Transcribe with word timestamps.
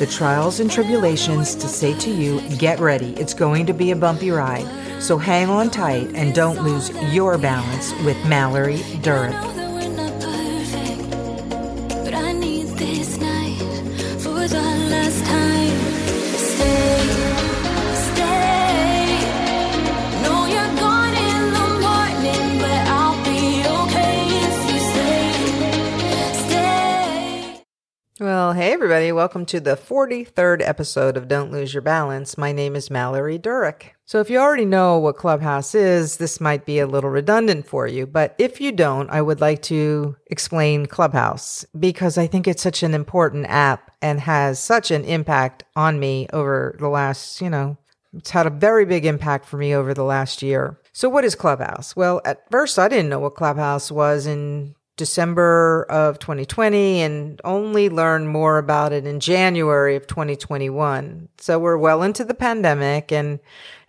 the 0.00 0.06
trials 0.06 0.60
and 0.60 0.70
tribulations 0.70 1.54
to 1.54 1.68
say 1.68 1.92
to 1.98 2.10
you, 2.10 2.40
get 2.56 2.80
ready, 2.80 3.12
it's 3.18 3.34
going 3.34 3.66
to 3.66 3.74
be 3.74 3.90
a 3.90 3.96
bumpy 3.96 4.30
ride. 4.30 4.66
So 5.02 5.18
hang 5.18 5.50
on 5.50 5.68
tight 5.68 6.08
and 6.14 6.34
don't 6.34 6.64
lose 6.64 6.88
your 7.12 7.36
balance 7.36 7.92
with 8.02 8.16
Mallory 8.26 8.78
Durick. 9.02 9.59
Everybody, 28.82 29.12
welcome 29.12 29.44
to 29.44 29.60
the 29.60 29.76
43rd 29.76 30.66
episode 30.66 31.18
of 31.18 31.28
Don't 31.28 31.52
Lose 31.52 31.74
Your 31.74 31.82
Balance. 31.82 32.38
My 32.38 32.50
name 32.50 32.74
is 32.74 32.90
Mallory 32.90 33.38
Durick. 33.38 33.90
So 34.06 34.20
if 34.20 34.30
you 34.30 34.38
already 34.38 34.64
know 34.64 34.96
what 34.96 35.18
Clubhouse 35.18 35.74
is, 35.74 36.16
this 36.16 36.40
might 36.40 36.64
be 36.64 36.78
a 36.78 36.86
little 36.86 37.10
redundant 37.10 37.66
for 37.66 37.86
you, 37.86 38.06
but 38.06 38.34
if 38.38 38.58
you 38.58 38.72
don't, 38.72 39.10
I 39.10 39.20
would 39.20 39.38
like 39.38 39.60
to 39.64 40.16
explain 40.28 40.86
Clubhouse 40.86 41.66
because 41.78 42.16
I 42.16 42.26
think 42.26 42.48
it's 42.48 42.62
such 42.62 42.82
an 42.82 42.94
important 42.94 43.44
app 43.50 43.90
and 44.00 44.18
has 44.18 44.58
such 44.58 44.90
an 44.90 45.04
impact 45.04 45.62
on 45.76 46.00
me 46.00 46.26
over 46.32 46.74
the 46.78 46.88
last, 46.88 47.42
you 47.42 47.50
know, 47.50 47.76
it's 48.14 48.30
had 48.30 48.46
a 48.46 48.50
very 48.50 48.86
big 48.86 49.04
impact 49.04 49.44
for 49.44 49.58
me 49.58 49.74
over 49.74 49.92
the 49.92 50.04
last 50.04 50.40
year. 50.40 50.80
So 50.92 51.10
what 51.10 51.26
is 51.26 51.34
Clubhouse? 51.34 51.94
Well, 51.94 52.22
at 52.24 52.50
first 52.50 52.78
I 52.78 52.88
didn't 52.88 53.10
know 53.10 53.20
what 53.20 53.34
Clubhouse 53.34 53.92
was 53.92 54.26
in 54.26 54.74
December 55.00 55.86
of 55.88 56.18
2020 56.18 57.00
and 57.00 57.40
only 57.42 57.88
learned 57.88 58.28
more 58.28 58.58
about 58.58 58.92
it 58.92 59.06
in 59.06 59.18
January 59.18 59.96
of 59.96 60.06
2021. 60.06 61.26
So 61.38 61.58
we're 61.58 61.78
well 61.78 62.02
into 62.02 62.22
the 62.22 62.34
pandemic 62.34 63.10
and 63.10 63.40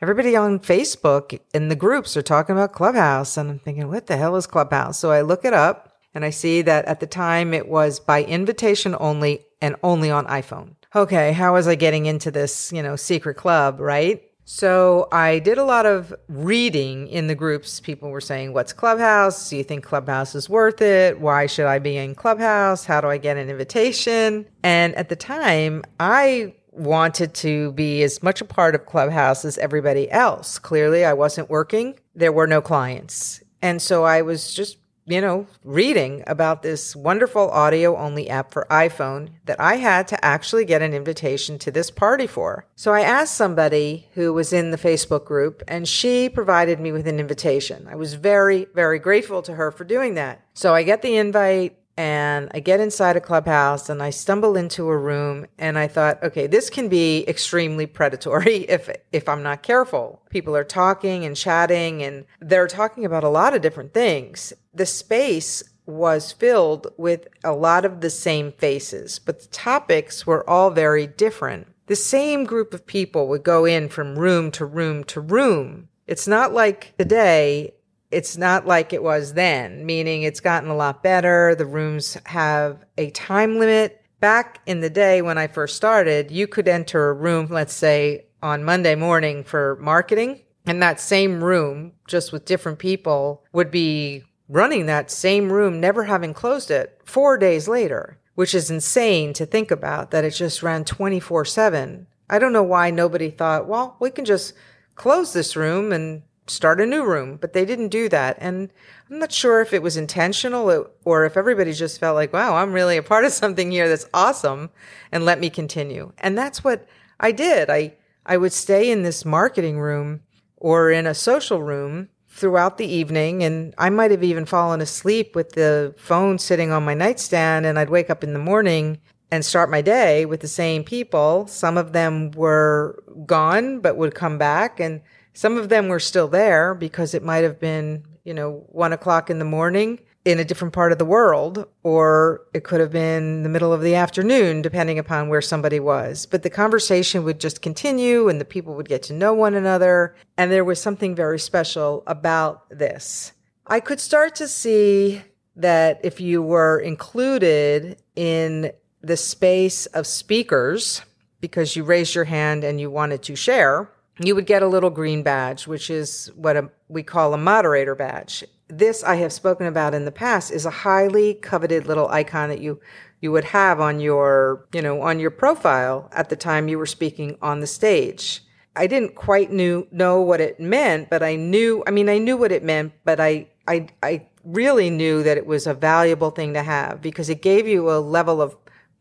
everybody 0.02 0.38
on 0.38 0.58
Facebook 0.60 1.38
in 1.54 1.68
the 1.68 1.76
groups 1.76 2.16
are 2.16 2.22
talking 2.22 2.56
about 2.56 2.72
Clubhouse. 2.72 3.36
And 3.36 3.50
I'm 3.50 3.60
thinking, 3.60 3.90
what 3.90 4.08
the 4.08 4.16
hell 4.16 4.38
is 4.38 4.48
Clubhouse? 4.48 4.98
So 4.98 5.12
I 5.12 5.20
look 5.20 5.44
it 5.44 5.54
up 5.54 5.98
and 6.16 6.24
I 6.24 6.30
see 6.30 6.62
that 6.62 6.86
at 6.86 7.02
the 7.02 7.08
time 7.08 7.54
it 7.54 7.68
was 7.68 8.00
by 8.00 8.24
invitation 8.24 8.96
only 8.98 9.42
and 9.60 9.76
only 9.84 10.10
on 10.10 10.28
iPhone. 10.28 10.76
Okay, 10.96 11.34
how 11.34 11.56
was 11.56 11.68
I 11.68 11.76
getting 11.76 12.06
into 12.06 12.32
this, 12.32 12.72
you 12.72 12.82
know, 12.82 12.96
secret 12.96 13.36
club, 13.36 13.82
right? 13.82 14.24
So 14.54 15.08
I 15.14 15.40
did 15.40 15.58
a 15.58 15.64
lot 15.64 15.86
of 15.86 16.14
reading 16.28 17.08
in 17.08 17.28
the 17.28 17.36
groups. 17.36 17.80
People 17.80 18.10
were 18.10 18.20
saying, 18.20 18.52
What's 18.52 18.74
Clubhouse? 18.74 19.50
Do 19.50 19.56
you 19.56 19.64
think 19.64 19.86
Clubhouse 19.86 20.36
is 20.36 20.50
worth 20.50 20.82
it? 20.82 21.22
Why 21.22 21.46
should 21.46 21.68
I 21.68 21.80
be 21.80 21.96
in 21.96 22.16
Clubhouse? 22.16 22.84
How 22.84 23.00
do 23.00 23.08
I 23.08 23.18
get 23.18 23.38
an 23.38 23.50
invitation? 23.50 24.46
And 24.62 24.94
at 24.96 25.08
the 25.08 25.16
time, 25.16 25.84
I 26.02 26.54
wanted 26.72 27.34
to 27.36 27.72
be 27.72 28.04
as 28.04 28.22
much 28.22 28.42
a 28.42 28.46
part 28.46 28.76
of 28.76 28.86
Clubhouse 28.86 29.46
as 29.46 29.58
everybody 29.58 30.12
else. 30.12 30.60
Clearly, 30.60 31.06
I 31.06 31.14
wasn't 31.14 31.50
working, 31.50 31.98
there 32.14 32.34
were 32.34 32.46
no 32.46 32.60
clients. 32.62 33.42
And 33.62 33.82
so 33.82 34.04
I 34.04 34.22
was 34.22 34.54
just 34.54 34.78
you 35.12 35.22
know, 35.22 35.48
reading 35.64 36.24
about 36.28 36.62
this 36.62 36.96
wonderful 36.96 37.50
audio 37.52 37.98
only 37.98 38.30
app 38.30 38.52
for 38.52 38.66
iPhone 38.70 39.30
that 39.46 39.60
I 39.60 39.76
had 39.76 40.08
to 40.10 40.26
actually 40.26 40.66
get 40.66 40.82
an 40.82 40.94
invitation 40.94 41.60
to 41.60 41.72
this 41.72 41.92
party 41.92 42.28
for. 42.28 42.66
So 42.76 42.94
I 42.94 43.02
asked 43.02 43.36
somebody 43.36 44.08
who 44.14 44.34
was 44.34 44.54
in 44.54 44.72
the 44.72 44.78
Facebook 44.78 45.26
group 45.26 45.64
and 45.68 45.88
she 45.88 46.30
provided 46.30 46.80
me 46.80 46.92
with 46.92 47.08
an 47.08 47.20
invitation. 47.20 47.88
I 47.90 47.96
was 47.96 48.14
very, 48.14 48.68
very 48.74 49.00
grateful 49.00 49.42
to 49.44 49.56
her 49.56 49.72
for 49.72 49.84
doing 49.84 50.16
that. 50.16 50.42
So 50.54 50.74
I 50.74 50.84
get 50.84 51.02
the 51.02 51.16
invite 51.18 51.78
and 52.02 52.50
I 52.52 52.62
get 52.62 52.80
inside 52.80 53.16
a 53.16 53.22
clubhouse 53.22 53.88
and 53.88 54.02
I 54.02 54.10
stumble 54.10 54.58
into 54.58 54.90
a 54.90 54.98
room 54.98 55.46
and 55.60 55.78
I 55.78 55.88
thought, 55.88 56.24
okay, 56.24 56.48
this 56.48 56.68
can 56.68 56.90
be 56.90 57.24
extremely 57.28 57.86
predatory 57.86 58.56
if 58.70 58.90
if 59.12 59.30
I'm 59.30 59.44
not 59.44 59.62
careful. 59.62 60.24
People 60.32 60.56
are 60.56 60.64
talking 60.64 61.26
and 61.26 61.38
chatting 61.38 62.02
and 62.02 62.26
they're 62.40 62.66
talking 62.66 63.06
about 63.06 63.24
a 63.24 63.30
lot 63.30 63.54
of 63.54 63.62
different 63.62 63.94
things. 63.94 64.52
The 64.74 64.88
space 64.88 65.62
was 65.86 66.32
filled 66.32 66.88
with 66.98 67.28
a 67.44 67.54
lot 67.54 67.86
of 67.86 68.02
the 68.02 68.10
same 68.10 68.52
faces, 68.54 69.20
but 69.20 69.40
the 69.40 69.50
topics 69.50 70.26
were 70.26 70.50
all 70.50 70.72
very 70.72 71.06
different. 71.06 71.68
The 71.86 71.96
same 71.96 72.46
group 72.46 72.74
of 72.74 72.88
people 72.88 73.28
would 73.28 73.44
go 73.44 73.66
in 73.66 73.90
from 73.90 74.18
room 74.18 74.50
to 74.54 74.66
room 74.66 75.04
to 75.04 75.22
room. 75.22 75.90
It's 76.08 76.28
not 76.28 76.52
like 76.52 76.98
today 76.98 77.74
it's 78.12 78.38
not 78.38 78.68
like 78.68 78.94
it 78.94 79.04
was 79.04 79.34
then, 79.34 79.86
meaning 79.86 80.24
it's 80.24 80.40
gotten 80.40 80.70
a 80.70 80.76
lot 80.76 81.02
better. 81.02 81.56
The 81.56 81.66
rooms 81.66 82.18
have 82.26 82.84
a 82.98 83.10
time 83.12 83.58
limit. 83.58 83.98
Back 84.20 84.60
in 84.68 84.82
the 84.82 84.90
day 84.90 85.22
when 85.22 85.38
I 85.38 85.48
first 85.48 85.76
started, 85.76 86.30
you 86.30 86.46
could 86.46 86.68
enter 86.68 87.10
a 87.10 87.14
room, 87.14 87.48
let's 87.50 87.74
say 87.74 88.26
on 88.44 88.64
Monday 88.64 88.94
morning 88.94 89.44
for 89.44 89.78
marketing, 89.82 90.42
and 90.66 90.82
that 90.84 91.00
same 91.00 91.44
room, 91.44 91.94
just 92.08 92.32
with 92.32 92.46
different 92.46 92.78
people, 92.78 93.44
would 93.52 93.72
be 93.72 94.24
running 94.48 94.86
that 94.86 95.10
same 95.10 95.52
room, 95.52 95.80
never 95.80 96.04
having 96.04 96.34
closed 96.34 96.70
it 96.70 97.02
four 97.04 97.38
days 97.38 97.68
later, 97.68 98.20
which 98.36 98.54
is 98.54 98.70
insane 98.70 99.34
to 99.34 99.46
think 99.46 99.72
about 99.72 100.12
that 100.12 100.26
it 100.26 100.32
just 100.32 100.62
ran 100.62 100.84
24 100.84 101.46
7. 101.46 102.06
I 102.30 102.40
don't 102.40 102.54
know 102.54 102.64
why 102.64 102.92
nobody 102.92 103.32
thought, 103.32 103.68
well, 103.68 103.98
we 104.00 104.12
can 104.12 104.26
just 104.26 104.54
close 104.96 105.34
this 105.34 105.56
room 105.56 105.92
and 105.92 106.22
start 106.52 106.82
a 106.82 106.86
new 106.86 107.04
room, 107.04 107.38
but 107.38 107.54
they 107.54 107.66
didn't 107.66 107.90
do 107.90 108.10
that. 108.10 108.38
And 108.40 108.72
I'm 109.10 109.20
not 109.20 109.32
sure 109.32 109.62
if 109.62 109.74
it 109.74 109.82
was 109.82 109.98
intentional 109.98 110.88
or 111.06 111.26
if 111.26 111.38
everybody 111.38 111.74
just 111.74 112.00
felt 112.00 112.16
like, 112.16 112.34
wow, 112.34 112.56
I'm 112.56 112.74
really 112.74 112.98
a 112.98 113.04
part 113.04 113.26
of 113.26 113.32
something 113.32 113.72
here 113.72 113.90
that's 113.90 114.08
awesome 114.14 114.70
and 115.12 115.26
let 115.26 115.40
me 115.40 115.50
continue. 115.50 116.14
And 116.18 116.38
that's 116.38 116.64
what 116.64 116.88
I 117.20 117.32
did. 117.32 117.70
I, 117.70 117.96
I 118.26 118.38
would 118.38 118.54
stay 118.54 118.92
in 118.92 119.04
this 119.04 119.26
marketing 119.26 119.80
room 119.80 120.22
or 120.58 120.92
in 120.92 121.08
a 121.08 121.14
social 121.14 121.62
room 121.62 122.10
throughout 122.30 122.78
the 122.78 122.86
evening. 122.86 123.44
And 123.44 123.74
I 123.78 123.90
might 123.90 124.12
have 124.12 124.24
even 124.24 124.46
fallen 124.46 124.82
asleep 124.82 125.36
with 125.36 125.54
the 125.54 125.94
phone 125.98 126.40
sitting 126.40 126.72
on 126.72 126.86
my 126.86 126.94
nightstand 126.94 127.66
and 127.66 127.78
I'd 127.78 127.90
wake 127.90 128.10
up 128.10 128.24
in 128.24 128.34
the 128.34 128.40
morning 128.40 129.00
and 129.32 129.46
start 129.46 129.72
my 129.72 129.82
day 129.82 130.26
with 130.26 130.42
the 130.42 130.48
same 130.48 130.84
people. 130.84 131.48
Some 131.48 131.78
of 131.78 131.94
them 131.94 132.32
were 132.32 133.02
gone, 133.26 133.80
but 133.80 133.98
would 133.98 134.14
come 134.14 134.38
back 134.38 134.80
and 134.80 135.02
some 135.34 135.58
of 135.58 135.70
them 135.70 135.88
were 135.88 136.00
still 136.00 136.28
there 136.28 136.74
because 136.76 137.14
it 137.14 137.24
might 137.24 137.44
have 137.44 137.60
been, 137.60 138.04
you 138.24 138.34
know, 138.34 138.66
one 138.70 138.94
o'clock 138.94 139.30
in 139.30 139.40
the 139.40 139.46
morning 139.46 140.00
in 140.24 140.40
a 140.40 140.46
different 140.46 140.74
part 140.74 140.92
of 140.92 141.00
the 141.00 141.06
world, 141.06 141.66
or 141.82 142.42
it 142.54 142.64
could 142.64 142.80
have 142.80 142.92
been 142.92 143.42
the 143.42 143.50
middle 143.50 143.74
of 143.74 143.82
the 143.82 143.96
afternoon, 143.96 144.62
depending 144.62 145.00
upon 145.00 145.30
where 145.30 145.42
somebody 145.42 145.80
was. 145.80 146.28
But 146.28 146.44
the 146.44 146.50
conversation 146.50 147.24
would 147.24 147.40
just 147.40 147.62
continue 147.62 148.30
and 148.30 148.40
the 148.40 148.46
people 148.46 148.76
would 148.76 148.88
get 148.88 149.02
to 149.04 149.14
know 149.14 149.34
one 149.34 149.56
another. 149.56 150.16
And 150.38 150.52
there 150.52 150.66
was 150.66 150.80
something 150.80 151.16
very 151.16 151.40
special 151.40 152.04
about 152.06 152.70
this. 152.70 153.34
I 153.66 153.80
could 153.80 154.00
start 154.00 154.36
to 154.36 154.48
see 154.48 155.24
that 155.56 156.00
if 156.04 156.22
you 156.22 156.42
were 156.42 156.80
included 156.80 157.98
in 158.16 158.72
the 159.02 159.18
space 159.18 159.88
of 159.88 160.06
speakers 160.06 161.02
because 161.40 161.76
you 161.76 161.84
raised 161.84 162.14
your 162.14 162.26
hand 162.26 162.64
and 162.64 162.80
you 162.80 162.92
wanted 162.92 163.24
to 163.24 163.36
share, 163.36 163.90
you 164.20 164.36
would 164.36 164.46
get 164.46 164.64
a 164.64 164.68
little 164.68 164.90
green 164.90 165.24
badge, 165.24 165.68
which 165.68 165.90
is 165.90 166.32
what 166.36 166.58
a, 166.58 166.70
we 166.88 167.04
call 167.04 167.34
a 167.34 167.38
moderator 167.38 167.96
badge. 167.96 168.44
This 168.68 169.04
I 169.04 169.16
have 169.16 169.34
spoken 169.34 169.68
about 169.68 169.94
in 169.94 170.06
the 170.06 170.12
past 170.12 170.52
is 170.52 170.66
a 170.66 170.70
highly 170.70 171.34
coveted 171.34 171.88
little 171.88 172.08
icon 172.10 172.50
that 172.50 172.62
you 172.62 172.80
you 173.20 173.32
would 173.32 173.46
have 173.46 173.80
on 173.80 174.00
your, 174.00 174.66
you 174.74 174.82
know, 174.82 175.02
on 175.02 175.20
your 175.20 175.30
profile 175.30 176.10
at 176.12 176.30
the 176.30 176.36
time 176.36 176.68
you 176.68 176.80
were 176.80 176.88
speaking 176.88 177.38
on 177.40 177.60
the 177.60 177.68
stage. 177.68 178.42
I 178.76 178.88
didn't 178.88 179.14
quite 179.14 179.52
knew 179.52 179.88
know 179.92 180.22
what 180.22 180.42
it 180.42 180.60
meant, 180.60 181.10
but 181.10 181.22
I 181.22 181.36
knew, 181.36 181.84
I 181.86 181.92
mean, 181.92 182.10
I 182.10 182.18
knew 182.18 182.36
what 182.36 182.52
it 182.52 182.64
meant, 182.64 182.94
but 183.04 183.20
I 183.20 183.48
I 183.68 183.88
I 184.02 184.28
really 184.44 184.90
knew 184.90 185.22
that 185.24 185.38
it 185.38 185.46
was 185.46 185.68
a 185.68 185.74
valuable 185.74 186.32
thing 186.32 186.54
to 186.54 186.64
have 186.64 187.02
because 187.02 187.30
it 187.30 187.42
gave 187.42 187.68
you 187.68 187.92
a 187.92 188.00
level 188.00 188.42
of 188.42 188.56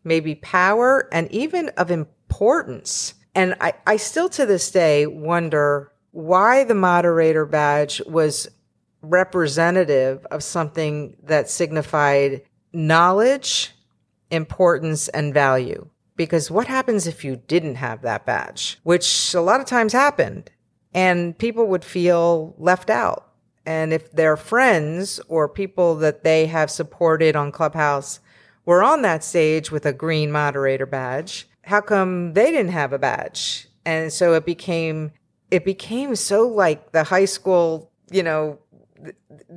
maybe 0.05 0.35
power 0.35 1.09
and 1.13 1.31
even 1.33 1.69
of 1.71 1.91
importance 1.91 3.15
and 3.35 3.56
I, 3.61 3.75
I 3.87 3.97
still 3.99 4.29
to 4.31 4.47
this 4.47 4.71
day 4.71 5.06
wonder 5.06 5.93
why 6.12 6.65
the 6.65 6.75
moderator 6.75 7.47
badge 7.47 8.03
was 8.06 8.49
representative 9.03 10.27
of 10.31 10.43
something 10.43 11.17
that 11.25 11.50
signified 11.50 12.43
knowledge, 12.73 13.73
importance, 14.31 15.09
and 15.09 15.35
value. 15.35 15.88
Because 16.17 16.50
what 16.50 16.69
happens 16.69 17.06
if 17.06 17.25
you 17.25 17.37
didn't 17.37 17.77
have 17.77 18.03
that 18.03 18.27
badge? 18.27 18.79
Which 18.85 19.35
a 19.35 19.41
lot 19.41 19.61
of 19.61 19.67
times 19.67 19.93
happened. 19.94 20.50
and 20.94 21.38
people 21.38 21.67
would 21.69 21.85
feel 21.85 22.55
left 22.59 22.91
out. 22.91 23.29
And 23.67 23.93
if 23.93 24.11
their 24.12 24.37
friends 24.37 25.21
or 25.29 25.49
people 25.49 25.97
that 25.97 26.25
they 26.25 26.47
have 26.47 26.71
supported 26.71 27.37
on 27.37 27.53
Clubhouse 27.53 28.21
were 28.65 28.82
on 28.82 29.03
that 29.03 29.23
stage 29.23 29.71
with 29.71 29.87
a 29.87 29.93
green 29.93 30.32
moderator 30.32 30.87
badge, 30.87 31.49
how 31.70 31.81
come 31.81 32.32
they 32.32 32.50
didn't 32.50 32.72
have 32.72 32.93
a 32.93 32.99
badge? 32.99 33.69
And 33.87 34.12
so 34.12 34.34
it 34.34 34.44
became 34.44 35.12
it 35.52 35.64
became 35.64 36.17
so 36.17 36.46
like 36.46 36.90
the 36.90 37.05
high 37.05 37.26
school, 37.26 37.90
you 38.11 38.25
know, 38.25 38.58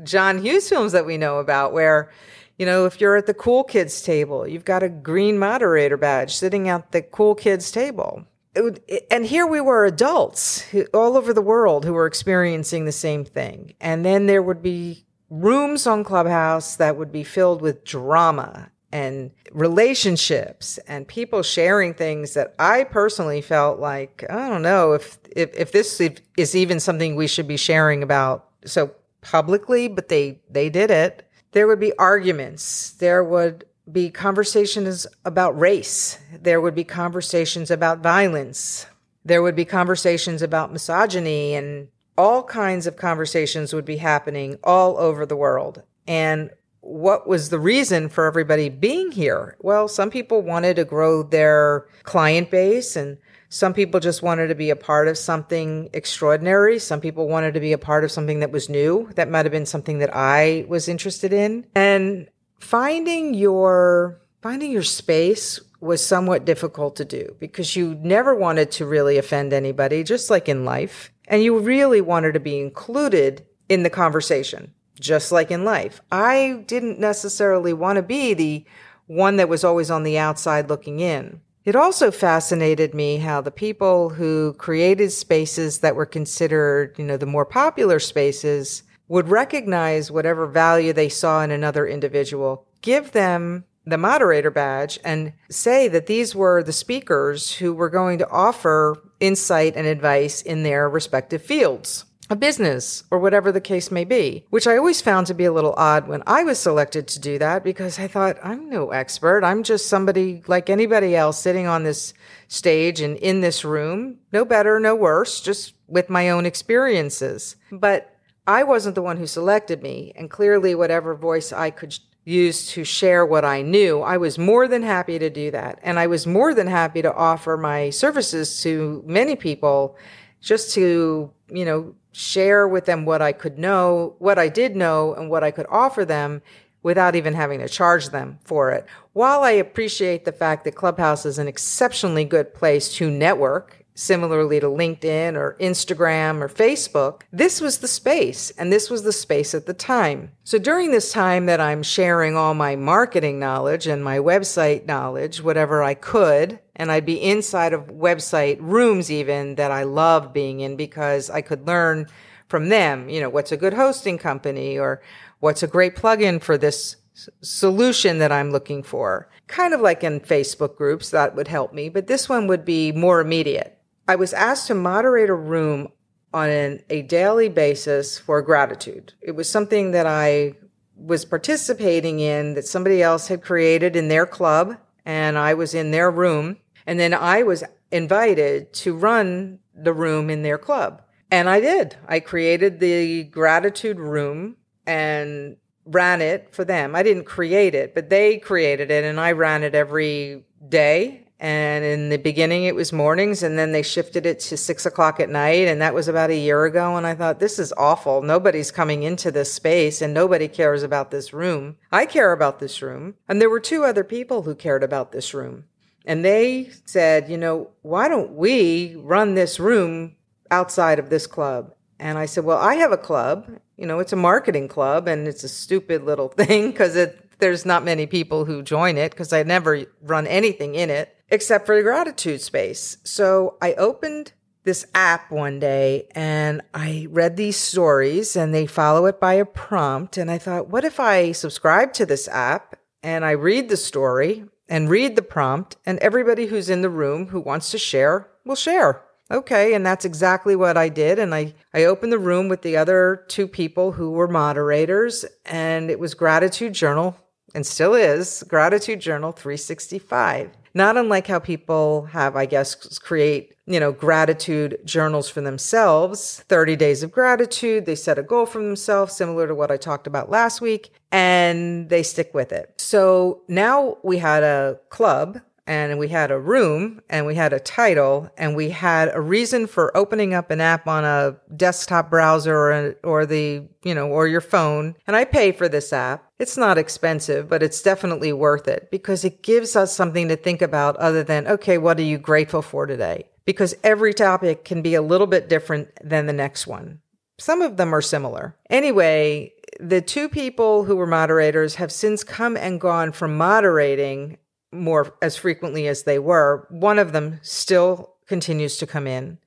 John 0.04 0.38
Hughes 0.38 0.70
films 0.70 0.92
that 0.92 1.08
we 1.08 1.18
know 1.18 1.40
about 1.40 1.74
where 1.74 2.12
you 2.60 2.68
know, 2.68 2.86
if 2.86 3.02
you're 3.02 3.18
at 3.18 3.26
the 3.26 3.34
cool 3.34 3.64
kids 3.64 4.04
table, 4.04 4.48
you've 4.48 4.64
got 4.64 4.84
a 4.84 4.90
green 4.90 5.40
moderator 5.40 5.98
badge 5.98 6.36
sitting 6.36 6.70
at 6.70 6.92
the 6.92 7.02
cool 7.02 7.34
kids 7.34 7.72
table. 7.72 8.28
Would, 8.56 8.80
and 9.10 9.26
here 9.26 9.48
we 9.48 9.60
were 9.60 9.84
adults 9.84 10.62
who, 10.62 10.86
all 10.94 11.18
over 11.18 11.34
the 11.34 11.42
world 11.42 11.84
who 11.84 11.94
were 11.94 12.06
experiencing 12.06 12.86
the 12.86 12.92
same 12.92 13.26
thing. 13.26 13.74
And 13.82 14.06
then 14.06 14.28
there 14.28 14.44
would 14.44 14.62
be 14.62 15.04
rooms 15.32 15.88
on 15.88 16.04
Clubhouse 16.04 16.76
that 16.76 16.96
would 16.96 17.12
be 17.12 17.24
filled 17.24 17.64
with 17.64 17.84
drama 17.84 18.70
and 18.94 19.32
relationships 19.52 20.78
and 20.88 21.08
people 21.08 21.42
sharing 21.42 21.96
things 21.96 22.36
that 22.36 22.54
I 22.60 22.84
personally 22.84 23.42
felt 23.42 23.80
like, 23.80 24.24
I 24.30 24.48
don't 24.48 24.62
know 24.62 24.94
if, 24.94 25.18
if, 25.36 25.52
if 25.56 25.72
this 25.72 26.00
is 26.38 26.56
even 26.56 26.80
something 26.80 27.16
we 27.16 27.26
should 27.26 27.48
be 27.48 27.58
sharing 27.58 28.04
about 28.04 28.50
so 28.66 28.92
publicly, 29.22 29.88
but 29.88 30.10
they, 30.10 30.42
they 30.48 30.70
did 30.70 30.92
it. 30.92 31.28
There 31.54 31.66
would 31.66 31.80
be 31.80 31.98
arguments. 31.98 32.92
There 32.92 33.24
would 33.24 33.66
be 33.92 34.12
conversations 34.12 35.08
about 35.26 35.60
race. 35.60 36.20
There 36.40 36.62
would 36.62 36.76
be 36.76 36.84
conversations 36.84 37.72
about 37.72 38.04
violence. 38.04 38.86
There 39.26 39.42
would 39.42 39.56
be 39.56 39.66
conversations 39.66 40.44
about 40.44 40.72
misogyny 40.72 41.56
and 41.56 41.88
all 42.16 42.44
kinds 42.44 42.86
of 42.86 42.96
conversations 42.96 43.74
would 43.74 43.86
be 43.86 43.98
happening 43.98 44.60
all 44.64 45.00
over 45.00 45.26
the 45.26 45.36
world. 45.36 45.82
And 46.06 46.52
what 46.84 47.28
was 47.28 47.50
the 47.50 47.60
reason 47.60 48.10
for 48.10 48.26
everybody 48.26 48.68
being 48.68 49.12
here? 49.12 49.56
Well, 49.60 49.88
some 49.88 50.10
people 50.10 50.42
wanted 50.42 50.76
to 50.76 50.86
grow 50.86 51.24
their 51.24 51.88
client 52.04 52.52
base 52.52 52.98
and 52.98 53.18
some 53.48 53.74
people 53.74 54.00
just 54.00 54.22
wanted 54.22 54.48
to 54.48 54.56
be 54.56 54.70
a 54.70 54.76
part 54.76 55.08
of 55.08 55.18
something 55.18 55.90
extraordinary. 55.94 56.80
Some 56.80 57.00
people 57.00 57.30
wanted 57.30 57.54
to 57.54 57.60
be 57.60 57.72
a 57.72 57.78
part 57.78 58.04
of 58.04 58.12
something 58.12 58.40
that 58.40 58.52
was 58.52 58.68
new. 58.68 59.10
That 59.16 59.30
might 59.30 59.46
have 59.46 59.52
been 59.52 59.66
something 59.66 60.00
that 60.00 60.14
I 60.14 60.66
was 60.68 60.90
interested 60.90 61.32
in. 61.32 61.66
And 61.74 62.28
finding 62.60 63.34
your 63.34 64.20
finding 64.42 64.72
your 64.72 64.84
space 64.84 65.62
was 65.80 66.06
somewhat 66.06 66.46
difficult 66.46 66.98
to 66.98 67.06
do 67.06 67.36
because 67.40 67.76
you 67.76 67.96
never 68.02 68.36
wanted 68.36 68.72
to 68.72 68.86
really 68.86 69.18
offend 69.18 69.54
anybody, 69.54 70.04
just 70.04 70.30
like 70.30 70.50
in 70.50 70.66
life. 70.66 71.14
And 71.28 71.44
you 71.44 71.60
really 71.60 72.02
wanted 72.02 72.34
to 72.34 72.40
be 72.42 72.60
included 72.60 73.46
in 73.70 73.84
the 73.84 73.90
conversation, 73.90 74.74
just 75.00 75.32
like 75.32 75.52
in 75.52 75.66
life. 75.66 76.02
I 76.12 76.64
didn't 76.68 77.00
necessarily 77.00 77.74
want 77.74 77.98
to 77.98 78.04
be 78.04 78.34
the 78.34 78.66
one 79.08 79.38
that 79.38 79.50
was 79.50 79.64
always 79.64 79.92
on 79.92 80.04
the 80.04 80.18
outside 80.18 80.70
looking 80.70 81.00
in. 81.00 81.42
It 81.66 81.76
also 81.76 82.12
fascinated 82.12 82.94
me 82.94 83.18
how 83.18 83.40
the 83.40 83.52
people 83.52 84.10
who 84.10 84.54
created 84.58 85.12
spaces 85.12 85.80
that 85.80 85.96
were 85.96 86.06
considered, 86.06 86.96
you 86.98 87.06
know, 87.06 87.18
the 87.18 87.26
more 87.26 87.46
popular 87.46 88.00
spaces 88.00 88.84
would 89.08 89.30
recognize 89.30 90.12
whatever 90.12 90.46
value 90.46 90.92
they 90.92 91.10
saw 91.10 91.42
in 91.42 91.52
another 91.52 91.88
individual, 91.88 92.66
give 92.82 93.12
them 93.12 93.64
the 93.86 93.98
moderator 93.98 94.52
badge 94.52 95.00
and 95.04 95.34
say 95.50 95.88
that 95.88 96.08
these 96.08 96.36
were 96.36 96.64
the 96.64 96.74
speakers 96.74 97.54
who 97.56 97.74
were 97.74 97.90
going 97.90 98.18
to 98.18 98.30
offer 98.30 98.98
insight 99.20 99.76
and 99.76 99.88
advice 99.88 100.42
in 100.42 100.64
their 100.64 100.90
respective 100.90 101.42
fields 101.42 102.06
a 102.30 102.36
business 102.36 103.04
or 103.12 103.20
whatever 103.20 103.52
the 103.52 103.62
case 103.62 103.92
may 103.92 104.06
be, 104.06 104.46
which 104.50 104.68
I 104.68 104.78
always 104.78 105.02
found 105.02 105.28
to 105.28 105.34
be 105.34 105.46
a 105.46 105.52
little 105.52 105.74
odd 105.78 106.08
when 106.08 106.24
I 106.26 106.44
was 106.44 106.60
selected 106.60 107.08
to 107.10 107.20
do 107.20 107.38
that 107.40 107.64
because 107.64 108.00
I 108.00 108.08
thought, 108.08 108.38
I'm 108.44 108.70
no 108.70 108.92
expert. 108.92 109.44
I'm 109.44 109.64
just 109.64 109.88
somebody 109.88 110.44
like 110.48 110.70
anybody 110.70 111.16
else 111.16 111.40
sitting 111.40 111.68
on 111.68 111.84
this 111.84 112.14
stage 112.48 113.02
and 113.02 113.18
in 113.18 113.42
this 113.42 113.66
room, 113.66 114.20
no 114.32 114.46
better, 114.46 114.80
no 114.80 114.96
worse, 114.96 115.42
just 115.42 115.74
with 115.88 116.10
my 116.10 116.30
own 116.30 116.46
experiences. 116.46 117.56
But 117.72 118.16
I 118.48 118.64
wasn't 118.64 118.96
the 118.96 119.02
one 119.02 119.18
who 119.18 119.28
selected 119.28 119.82
me, 119.82 120.12
and 120.16 120.30
clearly, 120.30 120.76
whatever 120.76 121.16
voice 121.16 121.54
I 121.54 121.70
could 121.70 121.98
use 122.26 122.68
to 122.72 122.84
share 122.84 123.26
what 123.26 123.46
I 123.46 123.62
knew, 123.62 124.02
I 124.02 124.18
was 124.18 124.38
more 124.38 124.68
than 124.68 124.84
happy 124.84 125.20
to 125.20 125.30
do 125.30 125.52
that. 125.52 125.80
And 125.82 126.00
I 126.00 126.08
was 126.08 126.28
more 126.28 126.54
than 126.54 126.68
happy 126.68 127.02
to 127.02 127.14
offer 127.14 127.58
my 127.58 127.90
services 127.90 128.62
to 128.64 129.04
many 129.06 129.36
people 129.36 129.98
just 130.42 130.74
to, 130.74 131.32
you 131.50 131.66
know, 131.66 131.96
share 132.14 132.68
with 132.68 132.86
them 132.86 133.04
what 133.04 133.22
I 133.22 133.34
could 133.34 133.60
know, 133.60 134.16
what 134.20 134.40
I 134.40 134.48
did 134.48 134.76
know, 134.76 135.14
and 135.14 135.30
what 135.30 135.44
I 135.44 135.52
could 135.52 135.66
offer 135.70 136.06
them 136.06 136.42
without 136.84 137.16
even 137.16 137.34
having 137.34 137.60
to 137.60 137.68
charge 137.68 138.10
them 138.10 138.40
for 138.44 138.72
it. 138.72 138.86
While 139.14 139.42
I 139.42 139.52
appreciate 139.52 140.26
the 140.26 140.32
fact 140.32 140.64
that 140.64 140.76
Clubhouse 140.76 141.26
is 141.26 141.40
an 141.40 141.48
exceptionally 141.48 142.26
good 142.26 142.54
place 142.54 142.94
to 142.96 143.10
network 143.10 143.84
similarly 143.96 144.60
to 144.60 144.68
LinkedIn 144.68 145.36
or 145.36 145.56
Instagram 145.60 146.42
or 146.42 146.50
Facebook, 146.50 147.22
this 147.32 147.62
was 147.62 147.80
the 147.80 147.88
space 147.88 148.52
and 148.52 148.72
this 148.72 148.90
was 148.90 149.04
the 149.04 149.14
space 149.14 149.54
at 149.54 149.66
the 149.66 149.74
time. 149.74 150.32
So 150.44 150.58
during 150.58 150.92
this 150.92 151.12
time 151.12 151.46
that 151.46 151.62
I'm 151.62 151.84
sharing 151.84 152.36
all 152.36 152.54
my 152.54 152.76
marketing 152.76 153.40
knowledge 153.40 153.88
and 153.88 154.04
my 154.04 154.18
website 154.18 154.86
knowledge, 154.86 155.42
whatever 155.42 155.84
I 155.84 155.94
could, 155.94 156.60
and 156.76 156.92
I'd 156.92 157.06
be 157.06 157.22
inside 157.22 157.74
of 157.74 157.88
website 157.88 158.58
rooms 158.60 159.12
even 159.12 159.56
that 159.56 159.72
I 159.72 159.84
loved 159.84 160.34
being 160.34 160.60
in 160.60 160.76
because 160.76 161.30
I 161.30 161.42
could 161.42 161.68
learn 161.68 162.08
from 162.48 162.70
them, 162.70 163.10
you 163.10 163.22
know, 163.22 163.30
what's 163.30 163.52
a 163.52 163.58
good 163.58 163.74
hosting 163.74 164.18
company 164.18 164.78
or 164.78 165.02
what's 165.40 165.64
a 165.64 165.68
great 165.68 165.96
plugin 165.96 166.42
for 166.42 166.58
this 166.58 166.98
solution 167.42 168.20
that 168.20 168.32
I'm 168.32 168.52
looking 168.52 168.84
for. 168.84 169.30
Kind 169.48 169.74
of 169.74 169.82
like 169.82 170.04
in 170.04 170.20
Facebook 170.20 170.76
groups, 170.76 171.10
that 171.12 171.36
would 171.36 171.48
help 171.48 171.74
me, 171.74 171.90
but 171.90 172.08
this 172.08 172.28
one 172.28 172.48
would 172.48 172.66
be 172.66 172.92
more 172.92 173.20
immediate. 173.20 173.80
I 174.08 174.16
was 174.16 174.34
asked 174.34 174.68
to 174.68 174.76
moderate 174.76 175.30
a 175.30 175.36
room 175.36 175.90
on 176.34 176.50
an, 176.50 176.84
a 176.90 177.04
daily 177.04 177.50
basis 177.50 178.18
for 178.18 178.42
gratitude. 178.42 179.14
It 179.22 179.32
was 179.32 179.50
something 179.50 179.92
that 179.92 180.08
I 180.08 180.56
was 180.96 181.26
participating 181.26 182.20
in 182.20 182.56
that 182.56 182.68
somebody 182.68 183.02
else 183.02 183.28
had 183.28 183.42
created 183.42 183.96
in 183.96 184.08
their 184.08 184.26
club, 184.26 184.78
and 185.06 185.38
I 185.38 185.54
was 185.54 185.74
in 185.74 185.92
their 185.92 186.10
room. 186.10 186.58
And 186.86 187.00
then 187.00 187.14
I 187.14 187.44
was 187.44 187.64
invited 187.92 188.74
to 188.74 188.96
run 188.96 189.60
the 189.74 189.94
room 189.94 190.30
in 190.30 190.44
their 190.44 190.58
club. 190.58 191.02
And 191.32 191.50
I 191.50 191.60
did. 191.60 191.98
I 192.08 192.20
created 192.20 192.80
the 192.80 193.24
gratitude 193.24 194.00
room 194.00 194.58
and 194.86 195.58
ran 195.86 196.22
it 196.22 196.54
for 196.54 196.64
them. 196.64 196.96
I 196.96 197.04
didn't 197.04 197.26
create 197.26 197.76
it, 197.76 197.96
but 197.96 198.10
they 198.10 198.38
created 198.38 198.92
it 198.92 199.04
and 199.04 199.20
I 199.20 199.32
ran 199.32 199.64
it 199.64 199.76
every 199.76 200.46
day 200.68 201.24
and 201.44 201.84
in 201.84 202.08
the 202.08 202.18
beginning, 202.18 202.64
it 202.64 202.74
was 202.74 202.94
mornings, 202.94 203.44
and 203.44 203.60
then 203.60 203.74
they 203.74 203.84
shifted 203.84 204.26
it 204.26 204.40
to 204.40 204.56
six 204.56 204.86
o'clock 204.86 205.20
at 205.20 205.30
night. 205.30 205.68
And 205.68 205.82
that 205.82 205.94
was 205.94 206.08
about 206.08 206.30
a 206.30 206.38
year 206.38 206.64
ago. 206.64 206.96
And 206.96 207.06
I 207.06 207.16
thought, 207.16 207.42
this 207.42 207.60
is 207.60 207.74
awful. 207.76 208.22
Nobody's 208.22 208.72
coming 208.72 209.04
into 209.04 209.30
this 209.30 209.54
space, 209.54 210.02
and 210.02 210.14
nobody 210.14 210.48
cares 210.48 210.84
about 210.84 211.12
this 211.12 211.34
room. 211.34 211.76
I 211.92 212.06
care 212.06 212.32
about 212.32 212.60
this 212.60 212.82
room. 212.82 213.16
And 213.28 213.42
there 213.42 213.50
were 213.50 213.60
two 213.60 213.84
other 213.84 214.06
people 214.06 214.44
who 214.44 214.56
cared 214.56 214.84
about 214.84 215.12
this 215.12 215.34
room. 215.34 215.66
And 216.06 216.24
they 216.24 216.70
said, 216.86 217.30
you 217.30 217.38
know, 217.38 217.70
why 217.82 218.08
don't 218.08 218.34
we 218.34 218.96
run 218.98 219.36
this 219.36 219.60
room 219.60 220.16
outside 220.52 221.00
of 221.00 221.10
this 221.10 221.28
club? 221.28 221.74
And 222.00 222.18
I 222.18 222.26
said, 222.26 222.44
well, 222.44 222.58
I 222.58 222.76
have 222.76 222.92
a 222.92 222.98
club. 222.98 223.60
You 223.78 223.86
know, 223.86 224.00
it's 224.00 224.14
a 224.14 224.18
marketing 224.18 224.68
club, 224.68 225.08
and 225.08 225.28
it's 225.28 225.44
a 225.44 225.50
stupid 225.50 226.04
little 226.04 226.28
thing 226.40 226.72
because 226.72 226.98
there's 227.40 227.66
not 227.66 227.84
many 227.84 228.06
people 228.06 228.46
who 228.46 228.62
join 228.62 228.98
it 228.98 229.12
because 229.12 229.34
I 229.34 229.44
never 229.44 229.86
run 230.02 230.28
anything 230.28 230.76
in 230.76 230.90
it 230.90 231.16
except 231.30 231.66
for 231.66 231.76
the 231.76 231.82
gratitude 231.82 232.42
space. 232.42 232.98
So 233.04 233.58
I 233.62 233.74
opened 233.74 234.34
this 234.64 234.86
app 234.94 235.32
one 235.32 235.60
day 235.60 236.08
and 236.16 236.62
I 236.74 237.08
read 237.10 237.36
these 237.36 237.58
stories 237.58 238.36
and 238.36 238.54
they 238.54 238.66
follow 238.66 239.06
it 239.08 239.20
by 239.20 239.34
a 239.34 239.46
prompt. 239.46 240.18
And 240.18 240.32
I 240.32 240.38
thought, 240.38 240.70
what 240.70 240.86
if 240.86 241.00
I 241.00 241.32
subscribe 241.32 241.92
to 241.94 242.06
this 242.06 242.28
app 242.28 242.78
and 243.02 243.26
I 243.26 243.32
read 243.32 243.68
the 243.68 243.78
story 243.78 244.46
and 244.68 244.90
read 244.90 245.16
the 245.16 245.22
prompt 245.22 245.78
and 245.86 246.00
everybody 246.00 246.48
who's 246.48 246.70
in 246.70 246.82
the 246.82 246.90
room 246.90 247.28
who 247.28 247.40
wants 247.40 247.72
to 247.72 247.78
share 247.78 248.30
will 248.46 248.56
share. 248.56 249.04
Okay. 249.32 249.74
And 249.74 249.86
that's 249.86 250.06
exactly 250.06 250.56
what 250.56 250.78
I 250.78 250.90
did. 250.90 251.18
And 251.18 251.34
I, 251.34 251.54
I 251.74 251.86
opened 251.86 252.12
the 252.12 252.20
room 252.20 252.50
with 252.50 252.62
the 252.62 252.78
other 252.78 253.26
two 253.28 253.48
people 253.48 253.94
who 253.94 254.12
were 254.12 254.28
moderators 254.28 255.26
and 255.46 255.90
it 255.90 256.00
was 256.00 256.14
gratitude 256.14 256.74
journal 256.74 257.16
and 257.56 257.66
still 257.66 257.94
is 257.94 258.44
gratitude 258.48 259.00
journal 259.00 259.32
365 259.32 260.52
not 260.74 260.98
unlike 260.98 261.28
how 261.28 261.40
people 261.40 262.06
have, 262.06 262.36
I 262.36 262.46
guess, 262.46 262.76
create, 263.00 263.56
you 263.66 263.80
know, 263.80 263.92
gratitude 263.92 264.80
journals 264.86 265.30
for 265.30 265.42
themselves, 265.42 266.44
30 266.50 266.76
days 266.76 267.04
of 267.04 267.12
gratitude. 267.12 267.86
They 267.86 267.96
set 267.96 268.18
a 268.18 268.24
goal 268.24 268.46
for 268.46 268.64
themselves, 268.64 269.14
similar 269.14 269.48
to 269.48 269.56
what 269.56 269.72
I 269.72 269.78
talked 269.78 270.08
about 270.08 270.30
last 270.30 270.62
week, 270.62 270.92
and 271.12 271.90
they 271.90 272.04
stick 272.04 272.34
with 272.34 272.52
it. 272.52 272.74
So 272.78 273.42
now 273.48 273.98
we 274.04 274.18
had 274.18 274.44
a 274.44 274.80
club 274.90 275.40
and 275.66 275.98
we 275.98 276.10
had 276.10 276.32
a 276.32 276.40
room 276.40 277.02
and 277.10 277.26
we 277.26 277.36
had 277.36 277.54
a 277.54 277.60
title 277.60 278.30
and 278.38 278.56
we 278.56 278.70
had 278.70 279.10
a 279.14 279.22
reason 279.22 279.68
for 279.68 279.96
opening 279.96 280.34
up 280.34 280.52
an 280.52 280.60
app 280.60 280.88
on 280.88 281.06
a 281.06 281.38
desktop 281.56 282.10
browser 282.10 282.56
or, 282.56 282.96
or 283.04 283.26
the, 283.26 283.64
you 283.84 283.96
know, 283.96 284.08
or 284.08 284.28
your 284.28 284.42
phone. 284.42 284.96
And 285.08 285.16
I 285.16 285.24
pay 285.24 285.52
for 285.52 285.70
this 285.70 285.94
app. 285.94 286.30
It's 286.44 286.58
not 286.58 286.78
expensive, 286.78 287.48
but 287.48 287.64
it's 287.64 287.82
definitely 287.82 288.34
worth 288.34 288.68
it 288.68 288.92
because 288.92 289.24
it 289.24 289.44
gives 289.44 289.78
us 289.78 289.96
something 289.96 290.28
to 290.28 290.36
think 290.36 290.62
about 290.62 290.98
other 290.98 291.24
than, 291.24 291.48
okay, 291.48 291.78
what 291.78 291.98
are 291.98 292.04
you 292.04 292.18
grateful 292.18 292.62
for 292.62 292.86
today? 292.86 293.30
Because 293.46 293.74
every 293.82 294.14
topic 294.14 294.66
can 294.66 294.82
be 294.82 294.94
a 294.94 295.02
little 295.02 295.26
bit 295.26 295.48
different 295.48 295.88
than 296.04 296.26
the 296.26 296.34
next 296.34 296.68
one. 296.68 297.00
Some 297.40 297.62
of 297.62 297.78
them 297.78 297.96
are 297.96 298.02
similar. 298.02 298.58
Anyway, 298.70 299.54
the 299.80 300.02
two 300.02 300.28
people 300.28 300.84
who 300.84 300.98
were 300.98 301.08
moderators 301.08 301.76
have 301.76 301.94
since 301.94 302.26
come 302.26 302.58
and 302.58 302.82
gone 302.82 303.14
from 303.14 303.38
moderating 303.38 304.38
more 304.74 305.16
as 305.22 305.38
frequently 305.38 305.88
as 305.88 306.04
they 306.04 306.20
were. 306.20 306.68
One 306.70 307.00
of 307.00 307.14
them 307.14 307.40
still 307.42 308.16
continues 308.28 308.76
to 308.80 308.86
come 308.86 309.08
in. 309.08 309.38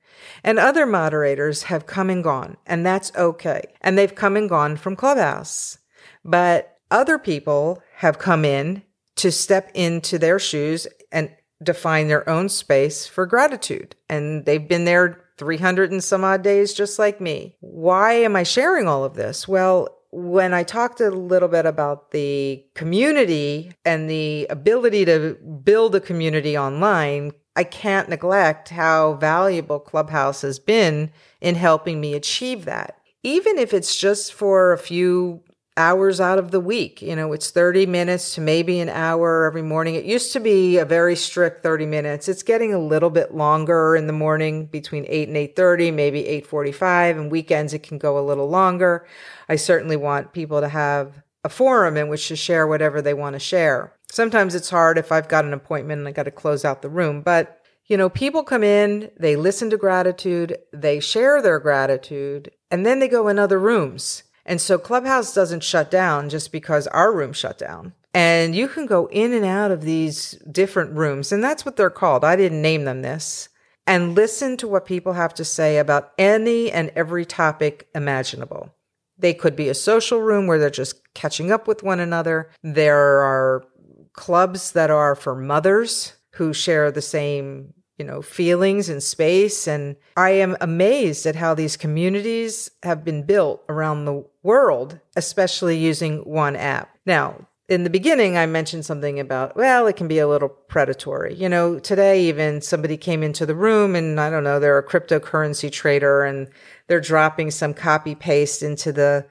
And 0.43 0.57
other 0.57 0.87
moderators 0.87 1.63
have 1.63 1.85
come 1.85 2.09
and 2.09 2.23
gone, 2.23 2.57
and 2.65 2.83
that's 2.83 3.11
okay. 3.15 3.61
And 3.81 3.99
they've 3.99 4.15
come 4.15 4.35
and 4.35 4.49
gone 4.49 4.77
from 4.77 4.95
Clubhouse. 4.95 5.77
But 6.25 6.76
other 6.91 7.17
people 7.17 7.81
have 7.95 8.19
come 8.19 8.45
in 8.45 8.83
to 9.17 9.31
step 9.31 9.71
into 9.73 10.17
their 10.19 10.39
shoes 10.39 10.87
and 11.11 11.29
define 11.61 12.07
their 12.07 12.27
own 12.29 12.49
space 12.49 13.07
for 13.07 13.25
gratitude. 13.25 13.95
And 14.09 14.45
they've 14.45 14.67
been 14.67 14.85
there 14.85 15.23
300 15.37 15.91
and 15.91 16.03
some 16.03 16.23
odd 16.23 16.43
days, 16.43 16.73
just 16.73 16.99
like 16.99 17.21
me. 17.21 17.55
Why 17.59 18.13
am 18.13 18.35
I 18.35 18.43
sharing 18.43 18.87
all 18.87 19.03
of 19.03 19.15
this? 19.15 19.47
Well, 19.47 19.89
when 20.11 20.53
I 20.53 20.63
talked 20.63 21.01
a 21.01 21.11
little 21.11 21.49
bit 21.49 21.65
about 21.65 22.11
the 22.11 22.63
community 22.75 23.71
and 23.85 24.09
the 24.09 24.47
ability 24.49 25.05
to 25.05 25.35
build 25.63 25.95
a 25.95 25.99
community 25.99 26.57
online, 26.57 27.33
I 27.55 27.63
can't 27.63 28.09
neglect 28.09 28.69
how 28.69 29.13
valuable 29.15 29.79
Clubhouse 29.79 30.41
has 30.41 30.59
been 30.59 31.11
in 31.41 31.55
helping 31.55 31.99
me 31.99 32.13
achieve 32.13 32.65
that. 32.65 32.99
Even 33.23 33.57
if 33.57 33.73
it's 33.73 33.95
just 33.95 34.33
for 34.33 34.71
a 34.71 34.77
few 34.77 35.43
hours 35.77 36.19
out 36.19 36.39
of 36.39 36.51
the 36.51 36.59
week. 36.59 37.01
You 37.01 37.15
know, 37.15 37.31
it's 37.31 37.51
30 37.51 37.85
minutes 37.85 38.35
to 38.35 38.41
maybe 38.41 38.79
an 38.79 38.89
hour 38.89 39.45
every 39.45 39.61
morning. 39.61 39.95
It 39.95 40.03
used 40.03 40.33
to 40.33 40.39
be 40.39 40.77
a 40.77 40.85
very 40.85 41.15
strict 41.15 41.63
30 41.63 41.85
minutes. 41.85 42.27
It's 42.27 42.43
getting 42.43 42.73
a 42.73 42.79
little 42.79 43.09
bit 43.09 43.33
longer 43.33 43.95
in 43.95 44.07
the 44.07 44.13
morning 44.13 44.65
between 44.65 45.05
8 45.07 45.29
and 45.29 45.37
8:30, 45.37 45.91
maybe 45.91 46.25
8:45, 46.27 47.17
and 47.17 47.31
weekends 47.31 47.73
it 47.73 47.83
can 47.83 47.97
go 47.97 48.17
a 48.17 48.25
little 48.25 48.49
longer. 48.49 49.05
I 49.47 49.55
certainly 49.55 49.95
want 49.95 50.33
people 50.33 50.59
to 50.59 50.69
have 50.69 51.21
a 51.43 51.49
forum 51.49 51.95
in 51.95 52.09
which 52.09 52.27
to 52.27 52.35
share 52.35 52.67
whatever 52.67 53.01
they 53.01 53.13
want 53.13 53.35
to 53.35 53.39
share. 53.39 53.93
Sometimes 54.11 54.55
it's 54.55 54.69
hard 54.69 54.97
if 54.97 55.11
I've 55.11 55.29
got 55.29 55.45
an 55.45 55.53
appointment 55.53 55.99
and 55.99 56.07
I 56.07 56.11
got 56.11 56.23
to 56.23 56.31
close 56.31 56.65
out 56.65 56.81
the 56.81 56.89
room, 56.89 57.21
but 57.21 57.59
you 57.85 57.95
know, 57.95 58.09
people 58.09 58.43
come 58.43 58.63
in, 58.63 59.09
they 59.17 59.37
listen 59.37 59.69
to 59.69 59.77
gratitude, 59.77 60.57
they 60.73 60.99
share 60.99 61.41
their 61.41 61.57
gratitude, 61.57 62.51
and 62.69 62.85
then 62.85 62.99
they 62.99 63.07
go 63.07 63.29
in 63.29 63.39
other 63.39 63.57
rooms 63.57 64.23
and 64.47 64.61
so 64.61 64.77
Clubhouse 64.77 65.33
doesn't 65.33 65.63
shut 65.63 65.91
down 65.91 66.29
just 66.29 66.51
because 66.51 66.87
our 66.87 67.13
room 67.13 67.33
shut 67.33 67.57
down. 67.57 67.93
And 68.13 68.55
you 68.55 68.67
can 68.67 68.87
go 68.87 69.07
in 69.07 69.33
and 69.33 69.45
out 69.45 69.69
of 69.69 69.81
these 69.83 70.31
different 70.49 70.95
rooms, 70.95 71.31
and 71.31 71.43
that's 71.43 71.65
what 71.65 71.75
they're 71.75 71.89
called. 71.89 72.23
I 72.23 72.35
didn't 72.35 72.61
name 72.61 72.85
them 72.85 73.01
this. 73.01 73.49
And 73.85 74.15
listen 74.15 74.57
to 74.57 74.67
what 74.67 74.85
people 74.85 75.13
have 75.13 75.33
to 75.35 75.45
say 75.45 75.77
about 75.77 76.11
any 76.17 76.71
and 76.71 76.91
every 76.95 77.25
topic 77.25 77.87
imaginable. 77.93 78.73
They 79.17 79.33
could 79.33 79.55
be 79.55 79.69
a 79.69 79.73
social 79.73 80.21
room 80.21 80.47
where 80.47 80.59
they're 80.59 80.69
just 80.69 81.01
catching 81.13 81.51
up 81.51 81.67
with 81.67 81.83
one 81.83 81.99
another. 81.99 82.49
There 82.63 83.19
are 83.19 83.65
clubs 84.13 84.71
that 84.73 84.89
are 84.89 85.15
for 85.15 85.35
mothers 85.35 86.13
who 86.33 86.53
share 86.53 86.91
the 86.91 87.01
same 87.01 87.73
you 87.97 88.05
know, 88.05 88.21
feelings 88.21 88.89
and 88.89 89.01
space. 89.01 89.67
And 89.67 89.95
I 90.15 90.31
am 90.31 90.55
amazed 90.61 91.25
at 91.25 91.35
how 91.35 91.53
these 91.53 91.77
communities 91.77 92.69
have 92.83 93.03
been 93.03 93.23
built 93.23 93.63
around 93.69 94.05
the 94.05 94.23
world, 94.47 94.97
especially 95.17 95.77
using 95.77 96.19
one 96.19 96.55
app. 96.55 96.89
Now, 97.05 97.45
in 97.67 97.83
the 97.83 97.89
beginning, 97.89 98.37
I 98.37 98.45
mentioned 98.45 98.85
something 98.85 99.19
about, 99.19 99.57
well, 99.57 99.87
it 99.87 99.97
can 99.97 100.07
be 100.07 100.19
a 100.19 100.27
little 100.27 100.47
predatory. 100.47 101.35
You 101.35 101.49
know, 101.49 101.79
today 101.79 102.23
even 102.23 102.61
somebody 102.61 102.95
came 102.95 103.23
into 103.23 103.45
the 103.45 103.53
room 103.53 103.93
and 103.93 104.21
I 104.21 104.29
don't 104.29 104.45
know, 104.45 104.57
they're 104.57 104.77
a 104.77 104.87
cryptocurrency 104.87 105.69
trader 105.69 106.23
and 106.23 106.47
they're 106.87 107.01
dropping 107.01 107.51
some 107.51 107.73
copy 107.73 108.15
paste 108.15 108.63
into 108.63 108.93
the, 108.93 109.25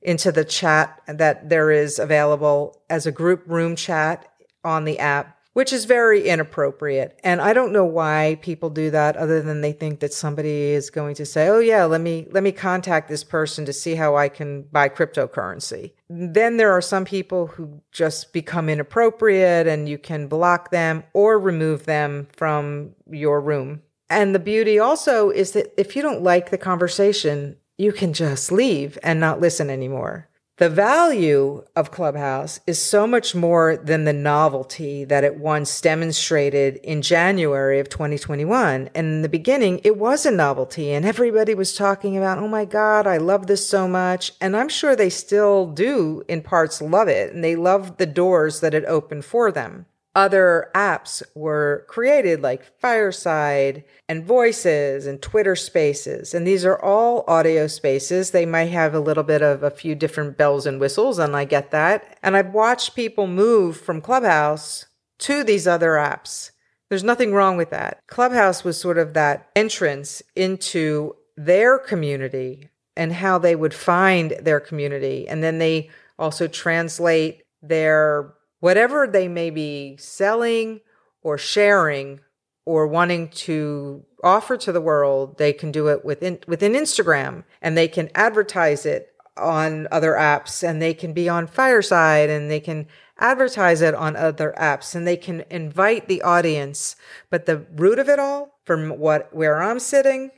into 0.00 0.32
the 0.32 0.44
chat 0.44 1.02
that 1.06 1.50
there 1.50 1.70
is 1.70 1.98
available 1.98 2.80
as 2.88 3.04
a 3.04 3.12
group 3.12 3.42
room 3.46 3.76
chat 3.76 4.26
on 4.64 4.86
the 4.86 4.98
app 4.98 5.36
which 5.52 5.72
is 5.72 5.84
very 5.84 6.26
inappropriate. 6.26 7.18
And 7.22 7.40
I 7.40 7.52
don't 7.52 7.72
know 7.72 7.84
why 7.84 8.38
people 8.40 8.70
do 8.70 8.90
that 8.90 9.16
other 9.16 9.42
than 9.42 9.60
they 9.60 9.72
think 9.72 10.00
that 10.00 10.12
somebody 10.12 10.70
is 10.70 10.90
going 10.90 11.14
to 11.16 11.26
say, 11.26 11.48
"Oh 11.48 11.58
yeah, 11.58 11.84
let 11.84 12.00
me 12.00 12.26
let 12.30 12.42
me 12.42 12.52
contact 12.52 13.08
this 13.08 13.24
person 13.24 13.64
to 13.66 13.72
see 13.72 13.94
how 13.94 14.16
I 14.16 14.28
can 14.28 14.62
buy 14.62 14.88
cryptocurrency." 14.88 15.92
Then 16.08 16.56
there 16.56 16.72
are 16.72 16.80
some 16.80 17.04
people 17.04 17.48
who 17.48 17.80
just 17.90 18.32
become 18.32 18.68
inappropriate 18.68 19.66
and 19.66 19.88
you 19.88 19.98
can 19.98 20.26
block 20.26 20.70
them 20.70 21.04
or 21.12 21.38
remove 21.38 21.84
them 21.84 22.28
from 22.32 22.94
your 23.10 23.40
room. 23.40 23.82
And 24.08 24.34
the 24.34 24.38
beauty 24.38 24.78
also 24.78 25.30
is 25.30 25.52
that 25.52 25.72
if 25.80 25.96
you 25.96 26.02
don't 26.02 26.22
like 26.22 26.50
the 26.50 26.58
conversation, 26.58 27.56
you 27.78 27.92
can 27.92 28.12
just 28.12 28.52
leave 28.52 28.98
and 29.02 29.18
not 29.18 29.40
listen 29.40 29.70
anymore. 29.70 30.28
The 30.62 30.70
value 30.70 31.64
of 31.74 31.90
Clubhouse 31.90 32.60
is 32.68 32.80
so 32.80 33.04
much 33.04 33.34
more 33.34 33.76
than 33.76 34.04
the 34.04 34.12
novelty 34.12 35.04
that 35.04 35.24
it 35.24 35.36
once 35.36 35.80
demonstrated 35.80 36.76
in 36.84 37.02
January 37.02 37.80
of 37.80 37.88
2021. 37.88 38.88
And 38.94 39.06
in 39.08 39.22
the 39.22 39.28
beginning, 39.28 39.80
it 39.82 39.96
was 39.96 40.24
a 40.24 40.30
novelty 40.30 40.92
and 40.92 41.04
everybody 41.04 41.56
was 41.56 41.74
talking 41.74 42.16
about, 42.16 42.38
oh 42.38 42.46
my 42.46 42.64
God, 42.64 43.08
I 43.08 43.16
love 43.16 43.48
this 43.48 43.66
so 43.66 43.88
much. 43.88 44.34
And 44.40 44.56
I'm 44.56 44.68
sure 44.68 44.94
they 44.94 45.10
still 45.10 45.66
do 45.66 46.22
in 46.28 46.42
parts 46.42 46.80
love 46.80 47.08
it 47.08 47.32
and 47.32 47.42
they 47.42 47.56
love 47.56 47.96
the 47.96 48.06
doors 48.06 48.60
that 48.60 48.72
it 48.72 48.84
opened 48.84 49.24
for 49.24 49.50
them 49.50 49.86
other 50.14 50.70
apps 50.74 51.22
were 51.34 51.84
created 51.88 52.42
like 52.42 52.78
Fireside 52.80 53.84
and 54.08 54.24
Voices 54.24 55.06
and 55.06 55.22
Twitter 55.22 55.56
Spaces. 55.56 56.34
And 56.34 56.46
these 56.46 56.64
are 56.64 56.80
all 56.82 57.24
audio 57.26 57.66
spaces. 57.66 58.30
They 58.30 58.46
might 58.46 58.70
have 58.70 58.94
a 58.94 59.00
little 59.00 59.22
bit 59.22 59.42
of 59.42 59.62
a 59.62 59.70
few 59.70 59.94
different 59.94 60.36
bells 60.36 60.66
and 60.66 60.78
whistles, 60.78 61.18
and 61.18 61.34
I 61.34 61.44
get 61.44 61.70
that. 61.70 62.18
And 62.22 62.36
I've 62.36 62.52
watched 62.52 62.94
people 62.94 63.26
move 63.26 63.76
from 63.76 64.00
Clubhouse 64.00 64.86
to 65.20 65.44
these 65.44 65.66
other 65.66 65.92
apps. 65.92 66.50
There's 66.88 67.04
nothing 67.04 67.32
wrong 67.32 67.56
with 67.56 67.70
that. 67.70 68.00
Clubhouse 68.06 68.64
was 68.64 68.78
sort 68.78 68.98
of 68.98 69.14
that 69.14 69.50
entrance 69.56 70.22
into 70.36 71.16
their 71.36 71.78
community 71.78 72.68
and 72.96 73.14
how 73.14 73.38
they 73.38 73.56
would 73.56 73.72
find 73.72 74.32
their 74.42 74.60
community. 74.60 75.26
And 75.26 75.42
then 75.42 75.58
they 75.58 75.88
also 76.18 76.46
translate 76.46 77.42
their 77.62 78.34
whatever 78.62 79.08
they 79.08 79.26
may 79.26 79.50
be 79.50 79.96
selling 79.98 80.80
or 81.20 81.36
sharing 81.36 82.20
or 82.64 82.86
wanting 82.86 83.26
to 83.26 84.04
offer 84.22 84.56
to 84.56 84.70
the 84.70 84.80
world, 84.80 85.36
they 85.36 85.52
can 85.52 85.72
do 85.72 85.88
it 85.88 86.04
within 86.04 86.38
within 86.46 86.74
Instagram 86.74 87.42
and 87.60 87.76
they 87.76 87.88
can 87.88 88.08
advertise 88.14 88.86
it 88.86 89.08
on 89.36 89.88
other 89.90 90.12
apps 90.12 90.62
and 90.62 90.80
they 90.80 90.94
can 90.94 91.12
be 91.12 91.28
on 91.28 91.48
Fireside 91.48 92.30
and 92.30 92.48
they 92.48 92.60
can 92.60 92.86
advertise 93.18 93.82
it 93.82 93.96
on 93.96 94.14
other 94.14 94.54
apps 94.56 94.94
and 94.94 95.08
they 95.08 95.16
can 95.16 95.44
invite 95.50 96.06
the 96.06 96.22
audience. 96.22 96.94
But 97.30 97.46
the 97.46 97.66
root 97.74 97.98
of 97.98 98.08
it 98.08 98.20
all, 98.20 98.60
from 98.64 98.90
what 98.90 99.34
where 99.34 99.60
I'm 99.60 99.80
sitting, 99.80 100.30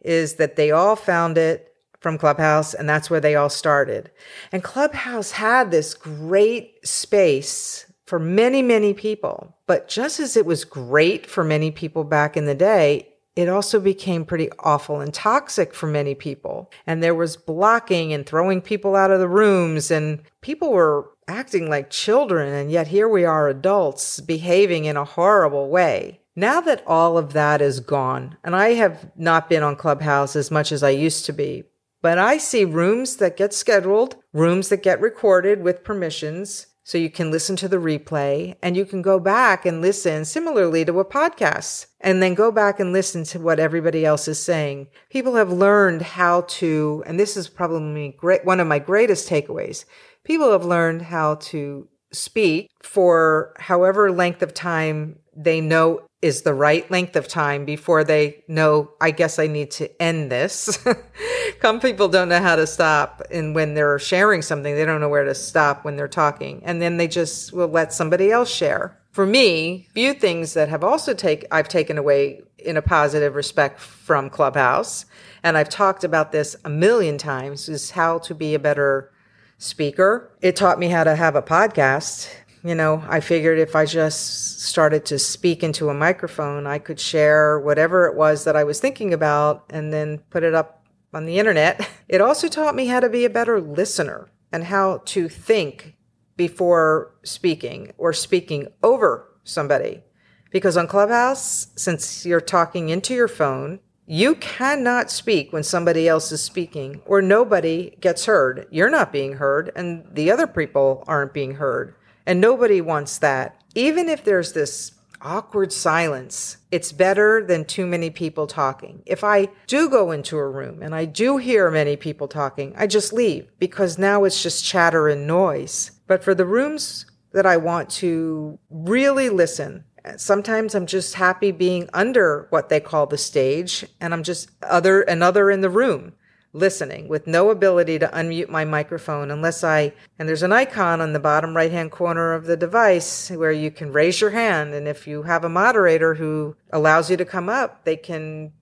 is 0.00 0.36
that 0.36 0.56
they 0.56 0.70
all 0.70 0.96
found 0.96 1.36
it 1.36 1.65
from 2.00 2.18
Clubhouse, 2.18 2.74
and 2.74 2.88
that's 2.88 3.10
where 3.10 3.20
they 3.20 3.34
all 3.34 3.48
started. 3.48 4.10
And 4.52 4.62
Clubhouse 4.62 5.32
had 5.32 5.70
this 5.70 5.94
great 5.94 6.86
space 6.86 7.90
for 8.06 8.18
many, 8.18 8.62
many 8.62 8.94
people. 8.94 9.54
But 9.66 9.88
just 9.88 10.20
as 10.20 10.36
it 10.36 10.46
was 10.46 10.64
great 10.64 11.26
for 11.26 11.42
many 11.42 11.70
people 11.70 12.04
back 12.04 12.36
in 12.36 12.46
the 12.46 12.54
day, 12.54 13.08
it 13.34 13.48
also 13.48 13.80
became 13.80 14.24
pretty 14.24 14.48
awful 14.60 15.00
and 15.00 15.12
toxic 15.12 15.74
for 15.74 15.86
many 15.86 16.14
people. 16.14 16.70
And 16.86 17.02
there 17.02 17.14
was 17.14 17.36
blocking 17.36 18.12
and 18.12 18.24
throwing 18.24 18.62
people 18.62 18.96
out 18.96 19.10
of 19.10 19.20
the 19.20 19.28
rooms, 19.28 19.90
and 19.90 20.22
people 20.40 20.72
were 20.72 21.10
acting 21.28 21.68
like 21.68 21.90
children. 21.90 22.52
And 22.52 22.70
yet 22.70 22.86
here 22.86 23.08
we 23.08 23.24
are, 23.24 23.48
adults, 23.48 24.20
behaving 24.20 24.86
in 24.86 24.96
a 24.96 25.04
horrible 25.04 25.68
way. 25.68 26.20
Now 26.34 26.60
that 26.60 26.82
all 26.86 27.18
of 27.18 27.32
that 27.32 27.60
is 27.62 27.80
gone, 27.80 28.36
and 28.44 28.54
I 28.54 28.74
have 28.74 29.10
not 29.16 29.48
been 29.48 29.62
on 29.62 29.74
Clubhouse 29.74 30.36
as 30.36 30.50
much 30.50 30.70
as 30.70 30.82
I 30.82 30.90
used 30.90 31.24
to 31.26 31.32
be, 31.32 31.64
but 32.06 32.18
I 32.18 32.38
see 32.38 32.64
rooms 32.64 33.16
that 33.16 33.36
get 33.36 33.52
scheduled, 33.52 34.14
rooms 34.32 34.68
that 34.68 34.84
get 34.84 35.00
recorded 35.00 35.64
with 35.64 35.82
permissions. 35.82 36.68
So 36.84 36.98
you 36.98 37.10
can 37.10 37.32
listen 37.32 37.56
to 37.56 37.66
the 37.66 37.78
replay 37.78 38.54
and 38.62 38.76
you 38.76 38.84
can 38.84 39.02
go 39.02 39.18
back 39.18 39.66
and 39.66 39.82
listen 39.82 40.24
similarly 40.24 40.84
to 40.84 41.00
a 41.00 41.04
podcast 41.04 41.86
and 42.00 42.22
then 42.22 42.34
go 42.34 42.52
back 42.52 42.78
and 42.78 42.92
listen 42.92 43.24
to 43.24 43.40
what 43.40 43.58
everybody 43.58 44.06
else 44.06 44.28
is 44.28 44.40
saying. 44.40 44.86
People 45.10 45.34
have 45.34 45.50
learned 45.50 46.00
how 46.00 46.42
to, 46.42 47.02
and 47.08 47.18
this 47.18 47.36
is 47.36 47.48
probably 47.48 48.14
great, 48.16 48.44
one 48.44 48.60
of 48.60 48.68
my 48.68 48.78
greatest 48.78 49.28
takeaways. 49.28 49.84
People 50.22 50.52
have 50.52 50.64
learned 50.64 51.02
how 51.02 51.34
to 51.50 51.88
speak 52.12 52.70
for 52.84 53.52
however 53.58 54.12
length 54.12 54.42
of 54.42 54.54
time 54.54 55.18
they 55.34 55.60
know 55.60 56.06
is 56.22 56.42
the 56.42 56.54
right 56.54 56.90
length 56.90 57.16
of 57.16 57.28
time 57.28 57.64
before 57.64 58.02
they 58.02 58.42
know, 58.48 58.90
I 59.00 59.10
guess 59.10 59.38
I 59.38 59.46
need 59.46 59.70
to 59.72 60.02
end 60.02 60.30
this. 60.30 60.78
Some 61.62 61.80
people 61.80 62.08
don't 62.08 62.28
know 62.28 62.40
how 62.40 62.56
to 62.56 62.66
stop. 62.66 63.22
And 63.30 63.54
when 63.54 63.74
they're 63.74 63.98
sharing 63.98 64.42
something, 64.42 64.74
they 64.74 64.84
don't 64.84 65.00
know 65.00 65.08
where 65.08 65.24
to 65.24 65.34
stop 65.34 65.84
when 65.84 65.96
they're 65.96 66.08
talking. 66.08 66.62
And 66.64 66.80
then 66.80 66.96
they 66.96 67.08
just 67.08 67.52
will 67.52 67.68
let 67.68 67.92
somebody 67.92 68.30
else 68.30 68.50
share. 68.50 68.98
For 69.12 69.26
me, 69.26 69.88
few 69.94 70.12
things 70.12 70.54
that 70.54 70.68
have 70.68 70.84
also 70.84 71.14
take 71.14 71.46
I've 71.50 71.68
taken 71.68 71.96
away 71.96 72.42
in 72.58 72.76
a 72.76 72.82
positive 72.82 73.34
respect 73.34 73.80
from 73.80 74.28
Clubhouse, 74.28 75.06
and 75.42 75.56
I've 75.56 75.70
talked 75.70 76.04
about 76.04 76.32
this 76.32 76.54
a 76.64 76.68
million 76.68 77.16
times, 77.16 77.68
is 77.68 77.92
how 77.92 78.18
to 78.18 78.34
be 78.34 78.54
a 78.54 78.58
better 78.58 79.10
speaker. 79.56 80.30
It 80.42 80.54
taught 80.54 80.78
me 80.78 80.88
how 80.88 81.04
to 81.04 81.16
have 81.16 81.34
a 81.34 81.40
podcast 81.40 82.28
you 82.66 82.74
know, 82.74 83.04
I 83.08 83.20
figured 83.20 83.60
if 83.60 83.76
I 83.76 83.86
just 83.86 84.60
started 84.62 85.04
to 85.06 85.20
speak 85.20 85.62
into 85.62 85.88
a 85.88 85.94
microphone, 85.94 86.66
I 86.66 86.80
could 86.80 86.98
share 86.98 87.60
whatever 87.60 88.06
it 88.06 88.16
was 88.16 88.42
that 88.42 88.56
I 88.56 88.64
was 88.64 88.80
thinking 88.80 89.14
about 89.14 89.66
and 89.70 89.92
then 89.92 90.18
put 90.30 90.42
it 90.42 90.52
up 90.52 90.84
on 91.14 91.26
the 91.26 91.38
internet. 91.38 91.88
It 92.08 92.20
also 92.20 92.46
taught 92.46 92.76
me 92.76 92.86
how 92.86 93.00
to 93.00 93.08
be 93.08 93.24
a 93.24 93.30
better 93.30 93.60
listener 93.60 94.28
and 94.52 94.62
how 94.62 95.02
to 95.06 95.28
think 95.28 95.96
before 96.36 97.16
speaking 97.24 97.92
or 97.98 98.12
speaking 98.12 98.68
over 98.82 99.28
somebody. 99.42 100.04
Because 100.52 100.76
on 100.76 100.86
Clubhouse, 100.86 101.66
since 101.74 102.24
you're 102.24 102.40
talking 102.40 102.90
into 102.90 103.12
your 103.12 103.26
phone, 103.26 103.80
you 104.06 104.36
cannot 104.36 105.10
speak 105.10 105.52
when 105.52 105.64
somebody 105.64 106.06
else 106.06 106.30
is 106.30 106.42
speaking 106.42 107.02
or 107.06 107.20
nobody 107.20 107.96
gets 108.00 108.26
heard. 108.26 108.68
You're 108.70 108.88
not 108.88 109.12
being 109.12 109.34
heard 109.34 109.72
and 109.74 110.06
the 110.12 110.30
other 110.30 110.46
people 110.46 111.02
aren't 111.08 111.32
being 111.32 111.56
heard. 111.56 111.96
And 112.26 112.40
nobody 112.40 112.80
wants 112.80 113.18
that. 113.18 113.62
Even 113.74 114.08
if 114.08 114.24
there's 114.24 114.52
this 114.52 114.92
awkward 115.22 115.72
silence, 115.72 116.58
it's 116.70 116.92
better 116.92 117.44
than 117.44 117.64
too 117.64 117.86
many 117.86 118.10
people 118.10 118.46
talking. 118.46 119.02
If 119.06 119.24
I 119.24 119.48
do 119.66 119.88
go 119.88 120.10
into 120.10 120.36
a 120.36 120.48
room 120.48 120.82
and 120.82 120.94
I 120.94 121.04
do 121.04 121.36
hear 121.36 121.70
many 121.70 121.96
people 121.96 122.28
talking, 122.28 122.74
I 122.76 122.86
just 122.86 123.12
leave 123.12 123.48
because 123.58 123.98
now 123.98 124.24
it's 124.24 124.42
just 124.42 124.64
chatter 124.64 125.08
and 125.08 125.26
noise. 125.26 125.92
But 126.06 126.22
for 126.22 126.34
the 126.34 126.44
rooms 126.44 127.06
that 127.32 127.46
I 127.46 127.56
want 127.56 127.90
to 127.90 128.58
really 128.70 129.28
listen, 129.28 129.84
sometimes 130.16 130.74
I'm 130.74 130.86
just 130.86 131.14
happy 131.14 131.50
being 131.50 131.88
under 131.92 132.46
what 132.50 132.68
they 132.68 132.80
call 132.80 133.06
the 133.06 133.18
stage 133.18 133.84
and 134.00 134.14
I'm 134.14 134.22
just 134.22 134.50
other 134.62 135.02
another 135.02 135.50
in 135.50 135.60
the 135.60 135.70
room 135.70 136.12
listening 136.56 137.06
with 137.06 137.26
no 137.26 137.50
ability 137.50 137.98
to 137.98 138.08
unmute 138.08 138.48
my 138.48 138.64
microphone 138.64 139.30
unless 139.30 139.62
I, 139.62 139.92
and 140.18 140.28
there's 140.28 140.42
an 140.42 140.52
icon 140.52 141.00
on 141.00 141.12
the 141.12 141.20
bottom 141.20 141.54
right 141.54 141.70
hand 141.70 141.92
corner 141.92 142.32
of 142.32 142.46
the 142.46 142.56
device 142.56 143.30
where 143.30 143.52
you 143.52 143.70
can 143.70 143.92
raise 143.92 144.20
your 144.20 144.30
hand. 144.30 144.74
And 144.74 144.88
if 144.88 145.06
you 145.06 145.22
have 145.24 145.44
a 145.44 145.48
moderator 145.48 146.14
who 146.14 146.56
allows 146.72 147.10
you 147.10 147.16
to 147.18 147.24
come 147.24 147.48
up, 147.48 147.84
they 147.84 147.96
can 147.96 148.52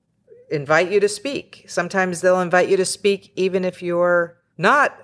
invite 0.50 0.90
you 0.90 1.00
to 1.00 1.08
speak. 1.08 1.64
Sometimes 1.68 2.20
they'll 2.20 2.40
invite 2.40 2.68
you 2.68 2.76
to 2.76 2.84
speak 2.84 3.32
even 3.36 3.64
if 3.64 3.82
you're 3.82 4.36
not 4.58 4.98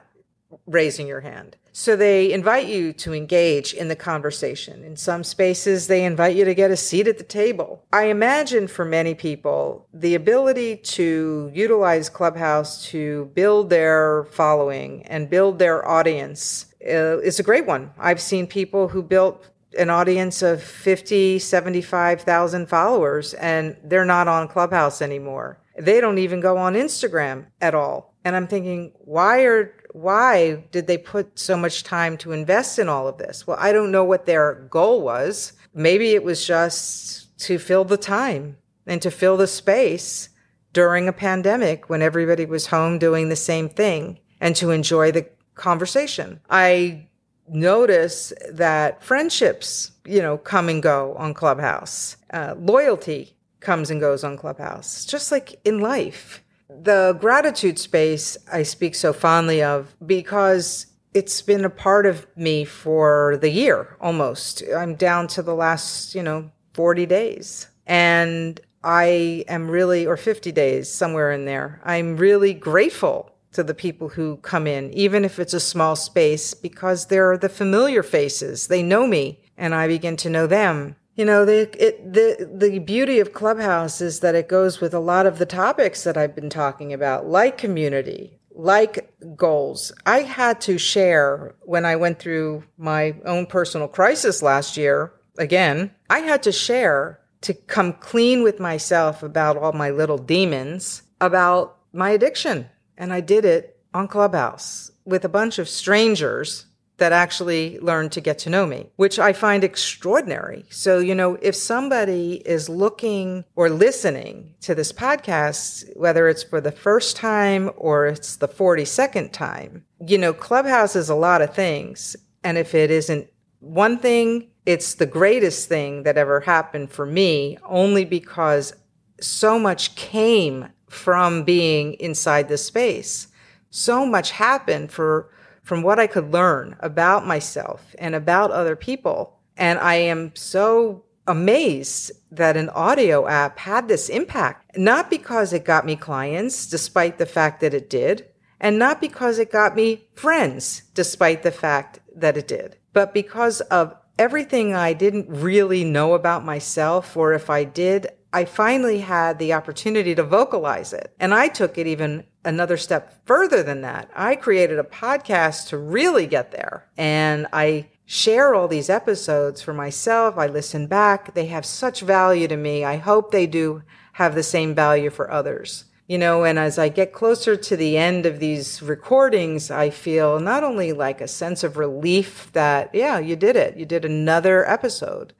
raising 0.67 1.07
your 1.07 1.21
hand. 1.21 1.57
So 1.73 1.97
they 1.97 2.33
invite 2.33 2.67
you 2.67 2.93
to 2.95 3.15
engage 3.15 3.75
in 3.75 3.89
the 3.89 3.97
conversation. 3.97 4.85
In 4.85 4.97
some 4.97 5.25
spaces, 5.25 5.87
they 5.87 6.05
invite 6.05 6.37
you 6.37 6.45
to 6.45 6.55
get 6.55 6.71
a 6.71 6.77
seat 6.77 7.07
at 7.07 7.19
the 7.19 7.25
table. 7.25 7.85
I 7.93 8.05
imagine 8.05 8.67
for 8.67 8.85
many 8.85 9.15
people, 9.15 9.87
the 9.93 10.15
ability 10.15 10.77
to 10.77 11.51
utilize 11.55 12.09
Clubhouse 12.09 12.85
to 12.87 13.31
build 13.35 13.71
their 13.71 14.25
following 14.33 15.05
and 15.07 15.31
build 15.31 15.59
their 15.59 15.87
audience 15.87 16.67
uh, 16.85 17.19
is 17.19 17.39
a 17.39 17.45
great 17.45 17.67
one. 17.67 17.93
I've 17.99 18.21
seen 18.21 18.47
people 18.47 18.89
who 18.89 19.03
built 19.03 19.49
an 19.79 19.91
audience 19.91 20.43
of 20.43 20.63
50, 20.63 21.39
75,000 21.39 22.67
followers 22.69 23.35
and 23.35 23.77
they're 23.85 24.05
not 24.05 24.27
on 24.27 24.49
Clubhouse 24.49 25.01
anymore. 25.01 25.61
They 25.79 26.01
don't 26.01 26.19
even 26.19 26.41
go 26.41 26.57
on 26.57 26.75
Instagram 26.75 27.47
at 27.61 27.75
all. 27.75 28.15
And 28.25 28.37
I'm 28.37 28.49
thinking, 28.49 28.93
why 28.99 29.45
are 29.45 29.73
why 29.93 30.65
did 30.73 30.87
they 30.87 30.99
put 30.99 31.39
so 31.39 31.57
much 31.57 31.85
time 31.85 32.17
to 32.19 32.33
invest 32.33 32.79
in 32.79 32.89
all 32.89 33.09
of 33.09 33.19
this? 33.19 33.47
Well, 33.47 33.57
I 33.61 33.73
don't 33.73 33.93
know 33.93 34.05
what 34.05 34.27
their 34.27 34.67
goal 34.71 35.03
was. 35.03 35.53
Maybe 35.75 36.11
it 36.11 36.25
was 36.25 36.47
just 36.47 37.39
to 37.41 37.59
fill 37.59 37.85
the 37.85 37.97
time 37.97 38.57
and 38.87 39.01
to 39.03 39.11
fill 39.11 39.37
the 39.37 39.47
space 39.47 40.29
during 40.73 41.09
a 41.09 41.13
pandemic 41.13 41.89
when 41.89 42.03
everybody 42.03 42.47
was 42.47 42.67
home 42.67 42.99
doing 42.99 43.29
the 43.29 43.37
same 43.37 43.69
thing 43.69 44.19
and 44.41 44.55
to 44.57 44.71
enjoy 44.71 45.13
the 45.13 45.29
conversation. 45.55 46.41
I 46.49 47.09
notice 47.49 48.33
that 48.51 49.03
friendships, 49.03 49.93
you 50.05 50.23
know, 50.23 50.39
come 50.39 50.69
and 50.69 50.83
go 50.83 51.15
on 51.15 51.35
Clubhouse. 51.35 52.17
Uh, 52.33 52.55
loyalty 52.59 53.37
comes 53.61 53.91
and 53.91 54.01
goes 54.01 54.25
on 54.25 54.37
Clubhouse, 54.37 55.05
just 55.05 55.31
like 55.33 55.61
in 55.65 55.81
life 55.81 56.43
the 56.83 57.17
gratitude 57.21 57.79
space 57.79 58.37
I 58.53 58.63
speak 58.63 58.95
so 58.95 59.13
fondly 59.13 59.63
of 59.63 59.95
because 60.05 60.87
it's 61.13 61.43
been 61.43 61.65
a 61.65 61.71
part 61.71 62.07
of 62.07 62.27
me 62.37 62.65
for 62.65 63.39
the 63.41 63.51
year 63.51 63.97
almost. 64.01 64.63
I'm 64.75 64.95
down 64.95 65.27
to 65.29 65.43
the 65.43 65.55
last, 65.55 66.15
you 66.15 66.23
know, 66.23 66.51
40 66.75 67.07
days. 67.07 67.67
And 67.87 68.61
I 68.85 69.45
am 69.49 69.71
really, 69.71 70.07
or 70.07 70.17
50 70.17 70.53
days, 70.53 70.91
somewhere 70.91 71.33
in 71.33 71.45
there. 71.45 71.81
I'm 71.85 72.17
really 72.17 72.55
grateful 72.55 73.33
to 73.53 73.63
the 73.65 73.75
people 73.75 74.09
who 74.09 74.37
come 74.39 74.67
in, 74.67 74.93
even 74.95 75.25
if 75.25 75.39
it's 75.39 75.55
a 75.55 75.61
small 75.61 75.97
space, 75.97 76.55
because 76.55 77.07
they're 77.07 77.37
the 77.37 77.49
familiar 77.49 78.03
faces. 78.03 78.69
They 78.69 78.83
know 78.83 79.07
me 79.07 79.41
and 79.59 79.75
I 79.75 79.89
begin 79.89 80.17
to 80.19 80.31
know 80.31 80.47
them. 80.47 80.97
You 81.17 81.25
know, 81.25 81.45
the, 81.45 81.69
it, 81.85 82.13
the, 82.13 82.51
the 82.53 82.79
beauty 82.79 83.21
of 83.21 83.33
Clubhouse 83.33 84.01
is 84.01 84.21
that 84.21 84.35
it 84.35 84.49
goes 84.49 84.81
with 84.81 84.95
a 84.95 85.01
lot 85.01 85.27
of 85.27 85.39
the 85.39 85.47
topics 85.47 86.05
that 86.05 86.17
I've 86.17 86.35
been 86.35 86.51
talking 86.51 86.93
about, 86.93 87.27
like 87.27 87.59
community, 87.59 88.39
like 88.55 89.13
goals. 89.37 89.93
I 90.07 90.23
had 90.23 90.61
to 90.63 90.79
share 90.79 91.55
when 91.63 91.85
I 91.85 91.97
went 91.97 92.19
through 92.19 92.65
my 92.79 93.17
own 93.25 93.47
personal 93.47 93.89
crisis 93.89 94.43
last 94.43 94.77
year. 94.77 95.13
Again, 95.37 95.91
I 96.09 96.21
had 96.21 96.43
to 96.45 96.53
share 96.53 97.21
to 97.43 97.55
come 97.55 97.95
clean 97.95 98.43
with 98.43 98.61
myself 98.61 99.23
about 99.23 99.57
all 99.57 99.73
my 99.73 99.91
little 99.91 100.19
demons, 100.19 101.03
about 101.21 101.79
my 101.93 102.11
addiction. 102.11 102.69
And 102.97 103.13
I 103.13 103.21
did 103.21 103.45
it 103.45 103.79
on 103.93 104.09
Clubhouse 104.09 104.93
with 105.05 105.25
a 105.25 105.29
bunch 105.29 105.59
of 105.59 105.69
strangers 105.69 106.67
that 107.01 107.13
actually 107.13 107.79
learned 107.81 108.13
to 108.13 108.21
get 108.21 108.39
to 108.41 108.51
know 108.51 108.67
me, 108.67 108.91
which 108.97 109.19
I 109.19 109.33
find 109.33 109.65
extraordinary. 109.65 110.65
So, 110.71 110.99
you 110.99 111.15
know, 111.15 111.37
if 111.43 111.57
somebody 111.57 112.35
is 112.47 112.69
looking 112.69 113.45
or 113.57 113.69
listening 113.69 114.55
to 114.61 114.75
this 114.75 114.93
podcast, 114.93 115.97
whether 115.97 116.29
it's 116.29 116.43
for 116.43 116.61
the 116.61 116.71
first 116.71 117.17
time 117.17 117.71
or 117.77 118.07
it's 118.07 118.37
the 118.37 118.49
42nd 118.49 119.33
time, 119.33 119.85
you 120.07 120.19
know, 120.19 120.33
Clubhouse 120.33 120.95
is 120.95 121.09
a 121.09 121.15
lot 121.15 121.43
of 121.43 121.55
things. 121.55 122.17
And 122.45 122.57
if 122.57 122.75
it 122.75 122.91
isn't 122.91 123.29
one 123.61 123.99
thing, 123.99 124.49
it's 124.67 124.95
the 124.95 125.07
greatest 125.07 125.69
thing 125.69 126.05
that 126.05 126.19
ever 126.19 126.41
happened 126.41 126.91
for 126.91 127.07
me, 127.07 127.59
only 127.65 128.05
because 128.05 128.75
so 129.21 129.59
much 129.59 129.95
came 129.97 130.69
from 130.89 131.45
being 131.45 131.95
inside 131.95 132.49
the 132.49 132.59
space. 132.59 133.29
So 133.71 134.05
much 134.05 134.33
happened 134.33 134.93
for 134.93 135.31
from 135.63 135.83
what 135.83 135.99
I 135.99 136.07
could 136.07 136.33
learn 136.33 136.77
about 136.81 137.27
myself 137.27 137.95
and 137.99 138.15
about 138.15 138.51
other 138.51 138.77
people. 138.77 139.39
And 139.57 139.79
I 139.79 139.97
am 139.97 140.33
so 140.35 141.05
amazed 141.27 142.13
that 142.31 142.57
an 142.57 142.69
audio 142.71 143.27
app 143.27 143.59
had 143.59 143.89
this 143.89 144.09
impact, 144.09 144.77
not 144.77 145.11
because 145.11 145.53
it 145.53 145.65
got 145.65 145.87
me 145.87 145.97
clients, 145.97 146.67
despite 146.67 147.19
the 147.19 147.27
fact 147.27 147.61
that 147.61 147.75
it 147.75 147.91
did, 147.91 148.27
and 148.61 148.79
not 148.79 149.01
because 149.01 149.39
it 149.39 149.53
got 149.53 149.77
me 149.77 150.09
friends, 150.15 150.83
despite 150.95 151.43
the 151.43 151.51
fact 151.51 152.01
that 152.15 152.37
it 152.37 152.49
did, 152.49 152.77
but 152.93 153.15
because 153.15 153.61
of 153.63 153.95
everything 154.19 154.75
I 154.75 154.93
didn't 154.93 155.29
really 155.29 155.85
know 155.85 156.15
about 156.15 156.45
myself, 156.45 157.17
or 157.17 157.33
if 157.33 157.49
I 157.49 157.65
did, 157.65 158.09
I 158.33 158.45
finally 158.45 159.01
had 159.01 159.39
the 159.39 159.53
opportunity 159.53 160.15
to 160.15 160.23
vocalize 160.23 160.93
it. 160.93 161.15
And 161.19 161.35
I 161.35 161.49
took 161.49 161.79
it 161.79 161.87
even 161.87 162.25
another 162.45 162.77
step 162.77 163.27
further 163.27 163.63
than 163.63 163.81
that. 163.83 164.11
I 164.15 164.37
created 164.37 164.79
a 164.79 164.85
podcast 164.85 165.69
to 165.69 165.79
really 165.79 166.27
get 166.27 166.53
there. 166.53 166.87
And 166.97 167.47
I 167.53 167.89
share 168.07 168.55
all 168.55 168.69
these 168.69 168.91
episodes 168.91 169.63
for 169.63 169.73
myself. 169.73 170.37
I 170.39 170.47
listen 170.47 170.87
back. 170.87 171.35
They 171.35 171.47
have 171.47 171.67
such 171.67 172.01
value 172.01 172.49
to 172.49 172.57
me. 172.57 172.85
I 172.85 172.97
hope 172.97 173.31
they 173.31 173.47
do 173.47 173.83
have 174.15 174.35
the 174.35 174.43
same 174.43 174.75
value 174.75 175.11
for 175.11 175.31
others. 175.31 175.85
You 176.07 176.19
know, 176.19 176.45
and 176.45 176.59
as 176.59 176.77
I 176.77 176.89
get 176.89 177.13
closer 177.13 177.55
to 177.57 177.77
the 177.77 177.97
end 177.97 178.27
of 178.27 178.41
these 178.41 178.83
recordings, 178.83 179.71
I 179.71 179.91
feel 179.91 180.41
not 180.41 180.65
only 180.65 180.93
like 180.93 181.21
a 181.21 181.29
sense 181.29 181.63
of 181.63 181.77
relief 181.77 182.51
that, 182.53 182.93
yeah, 182.93 183.21
you 183.21 183.37
did 183.37 183.55
it. 183.55 183.77
You 183.77 183.87
did 183.87 184.05
another 184.05 184.69
episode, 184.69 185.35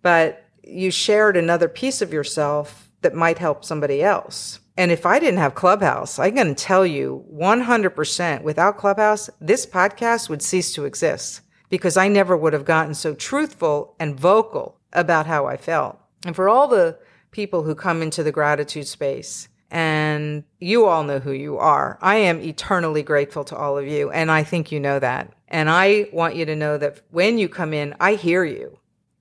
but 0.00 0.43
you 0.66 0.90
shared 0.90 1.36
another 1.36 1.68
piece 1.68 2.02
of 2.02 2.12
yourself 2.12 2.90
that 3.02 3.14
might 3.14 3.38
help 3.38 3.64
somebody 3.64 4.02
else. 4.02 4.60
And 4.76 4.90
if 4.90 5.06
I 5.06 5.18
didn't 5.18 5.38
have 5.38 5.54
Clubhouse, 5.54 6.18
I'm 6.18 6.34
going 6.34 6.54
to 6.54 6.54
tell 6.54 6.84
you 6.84 7.24
100% 7.32 8.42
without 8.42 8.78
Clubhouse, 8.78 9.30
this 9.40 9.66
podcast 9.66 10.28
would 10.28 10.42
cease 10.42 10.72
to 10.74 10.84
exist 10.84 11.42
because 11.68 11.96
I 11.96 12.08
never 12.08 12.36
would 12.36 12.52
have 12.52 12.64
gotten 12.64 12.94
so 12.94 13.14
truthful 13.14 13.94
and 14.00 14.18
vocal 14.18 14.80
about 14.92 15.26
how 15.26 15.46
I 15.46 15.56
felt. 15.56 15.98
And 16.26 16.34
for 16.34 16.48
all 16.48 16.66
the 16.66 16.98
people 17.30 17.62
who 17.62 17.74
come 17.74 18.00
into 18.02 18.22
the 18.22 18.32
gratitude 18.32 18.86
space, 18.86 19.48
and 19.70 20.44
you 20.60 20.86
all 20.86 21.02
know 21.02 21.18
who 21.18 21.32
you 21.32 21.58
are. 21.58 21.98
I 22.00 22.16
am 22.16 22.40
eternally 22.40 23.02
grateful 23.02 23.42
to 23.44 23.56
all 23.56 23.76
of 23.76 23.88
you, 23.88 24.08
and 24.10 24.30
I 24.30 24.44
think 24.44 24.70
you 24.70 24.78
know 24.78 25.00
that. 25.00 25.32
And 25.48 25.68
I 25.68 26.08
want 26.12 26.36
you 26.36 26.46
to 26.46 26.54
know 26.54 26.78
that 26.78 27.00
when 27.10 27.38
you 27.38 27.48
come 27.48 27.74
in, 27.74 27.94
I 27.98 28.14
hear 28.14 28.44
you 28.44 28.78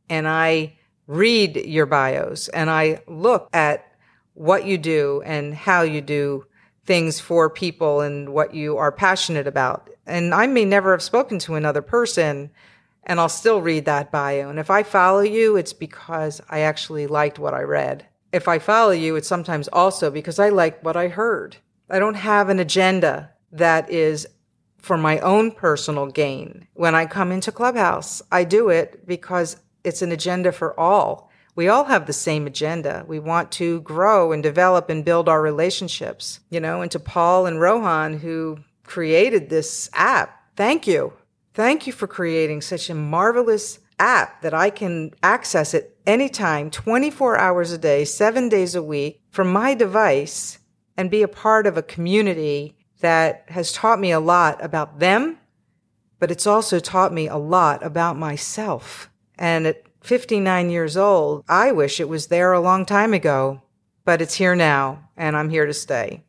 and 0.10 0.28
I 0.28 0.78
read 1.14 1.56
your 1.58 1.86
bios 1.86 2.48
and 2.50 2.70
I 2.70 3.02
look 3.08 3.48
at 3.54 3.86
what 4.34 4.66
you 4.66 4.78
do 4.80 5.22
and 5.26 5.54
how 5.54 5.84
you 5.84 6.02
do 6.02 6.46
things 6.86 7.20
for 7.20 7.50
people 7.50 8.02
and 8.02 8.30
what 8.30 8.54
you 8.54 8.78
are 8.78 8.92
passionate 8.92 9.46
about. 9.48 9.90
And 10.08 10.34
I 10.34 10.48
may 10.48 10.66
never 10.66 10.92
have 10.92 11.04
spoken 11.04 11.38
to 11.40 11.56
another 11.56 11.84
person 11.84 12.50
and 13.04 13.20
I'll 13.20 13.30
still 13.30 13.62
read 13.62 13.86
that 13.86 14.12
bio. 14.12 14.50
And 14.50 14.58
if 14.58 14.72
I 14.72 14.82
follow 14.82 15.22
you, 15.22 15.56
it's 15.56 15.74
because 15.74 16.42
I 16.50 16.60
actually 16.62 17.06
liked 17.06 17.38
what 17.38 17.54
I 17.54 17.62
read. 17.62 18.08
If 18.32 18.48
I 18.48 18.58
follow 18.58 18.92
you, 18.92 19.16
it's 19.16 19.28
sometimes 19.28 19.68
also 19.68 20.10
because 20.10 20.40
I 20.40 20.50
like 20.50 20.84
what 20.84 20.98
I 20.98 21.10
heard. 21.10 21.58
I 21.90 22.00
don't 22.00 22.16
have 22.16 22.50
an 22.50 22.60
agenda 22.60 23.30
that 23.52 23.90
is 23.92 24.26
for 24.80 24.98
my 24.98 25.20
own 25.20 25.52
personal 25.52 26.08
gain. 26.08 26.68
When 26.74 26.96
I 26.96 27.06
come 27.06 27.32
into 27.32 27.52
Clubhouse, 27.52 28.22
I 28.32 28.46
do 28.46 28.70
it 28.70 29.06
because 29.06 29.58
it's 29.84 30.02
an 30.02 30.12
agenda 30.12 30.52
for 30.52 30.80
all. 30.80 31.30
We 31.56 31.68
all 31.68 31.86
have 31.86 32.08
the 32.08 32.14
same 32.14 32.48
agenda. 32.48 33.06
We 33.08 33.20
want 33.20 33.52
to 33.54 33.82
grow 33.82 34.32
and 34.32 34.42
develop 34.42 34.90
and 34.90 35.06
build 35.06 35.30
our 35.30 35.42
relationships, 35.42 36.40
you 36.50 36.60
know, 36.60 36.82
and 36.82 36.90
to 36.92 37.00
Paul 37.00 37.46
and 37.46 37.60
Rohan 37.60 38.20
who 38.20 38.60
created 38.84 39.50
this 39.50 39.90
app. 39.94 40.56
Thank 40.56 40.88
you. 40.88 41.14
Thank 41.54 41.86
you 41.86 41.94
for 41.94 42.08
creating 42.08 42.62
such 42.62 42.90
a 42.90 42.96
marvelous 42.96 43.80
app 44.00 44.42
that 44.42 44.54
I 44.54 44.72
can 44.72 45.12
access 45.22 45.74
it 45.76 45.98
anytime, 46.08 46.72
24 46.72 47.38
hours 47.38 47.72
a 47.72 47.78
day, 47.78 48.06
seven 48.06 48.50
days 48.50 48.74
a 48.74 48.82
week 48.82 49.22
from 49.30 49.52
my 49.52 49.76
device 49.76 50.58
and 50.98 51.12
be 51.12 51.22
a 51.22 51.28
part 51.28 51.68
of 51.68 51.78
a 51.78 51.84
community 51.84 52.76
that 53.00 53.46
has 53.50 53.72
taught 53.72 54.00
me 54.00 54.12
a 54.12 54.20
lot 54.20 54.64
about 54.64 55.00
them, 55.00 55.38
but 56.20 56.32
it's 56.32 56.48
also 56.48 56.80
taught 56.80 57.14
me 57.14 57.28
a 57.28 57.38
lot 57.38 57.84
about 57.84 58.18
myself. 58.18 59.10
And 59.44 59.68
at 59.68 59.84
59 60.00 60.70
years 60.70 60.96
old, 60.96 61.44
I 61.50 61.74
wish 61.74 62.00
it 62.00 62.08
was 62.08 62.28
there 62.28 62.54
a 62.54 62.62
long 62.62 62.86
time 62.86 63.14
ago, 63.14 63.62
but 64.06 64.22
it's 64.22 64.36
here 64.36 64.56
now, 64.56 65.10
and 65.18 65.36
I'm 65.36 65.50
here 65.50 65.66
to 65.66 65.74
stay. 65.74 66.24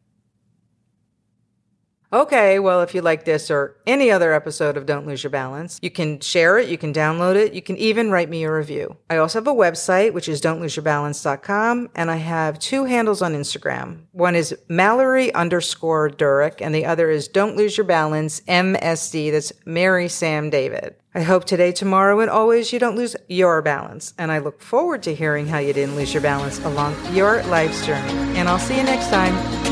Okay, 2.14 2.60
well, 2.60 2.80
if 2.80 2.94
you 2.94 3.02
like 3.02 3.24
this 3.24 3.50
or 3.50 3.76
any 3.88 4.08
other 4.08 4.32
episode 4.32 4.76
of 4.76 4.86
Don't 4.86 5.04
Lose 5.04 5.24
Your 5.24 5.32
Balance, 5.32 5.80
you 5.82 5.90
can 5.90 6.20
share 6.20 6.58
it, 6.58 6.68
you 6.68 6.78
can 6.78 6.92
download 6.92 7.34
it, 7.34 7.54
you 7.54 7.60
can 7.60 7.76
even 7.76 8.08
write 8.08 8.30
me 8.30 8.44
a 8.44 8.52
review. 8.52 8.96
I 9.10 9.16
also 9.16 9.40
have 9.40 9.48
a 9.48 9.52
website, 9.52 10.12
which 10.12 10.28
is 10.28 10.40
don'tloseyourbalance.com, 10.40 11.90
and 11.96 12.10
I 12.12 12.16
have 12.18 12.60
two 12.60 12.84
handles 12.84 13.20
on 13.20 13.34
Instagram. 13.34 14.02
One 14.12 14.36
is 14.36 14.56
Mallory 14.68 15.34
underscore 15.34 16.08
Durick, 16.08 16.60
and 16.60 16.72
the 16.72 16.86
other 16.86 17.10
is 17.10 17.26
Don't 17.26 17.56
Lose 17.56 17.76
Your 17.76 17.84
Balance 17.84 18.42
MSD. 18.42 19.32
That's 19.32 19.52
Mary 19.66 20.06
Sam 20.06 20.50
David. 20.50 20.94
I 21.16 21.22
hope 21.22 21.46
today, 21.46 21.72
tomorrow, 21.72 22.20
and 22.20 22.30
always 22.30 22.72
you 22.72 22.78
don't 22.78 22.94
lose 22.94 23.16
your 23.26 23.60
balance. 23.60 24.14
And 24.18 24.30
I 24.30 24.38
look 24.38 24.60
forward 24.60 25.02
to 25.02 25.14
hearing 25.16 25.48
how 25.48 25.58
you 25.58 25.72
didn't 25.72 25.96
lose 25.96 26.14
your 26.14 26.22
balance 26.22 26.60
along 26.60 26.94
your 27.12 27.42
life's 27.44 27.84
journey. 27.84 28.12
And 28.38 28.48
I'll 28.48 28.60
see 28.60 28.76
you 28.76 28.84
next 28.84 29.10
time. 29.10 29.63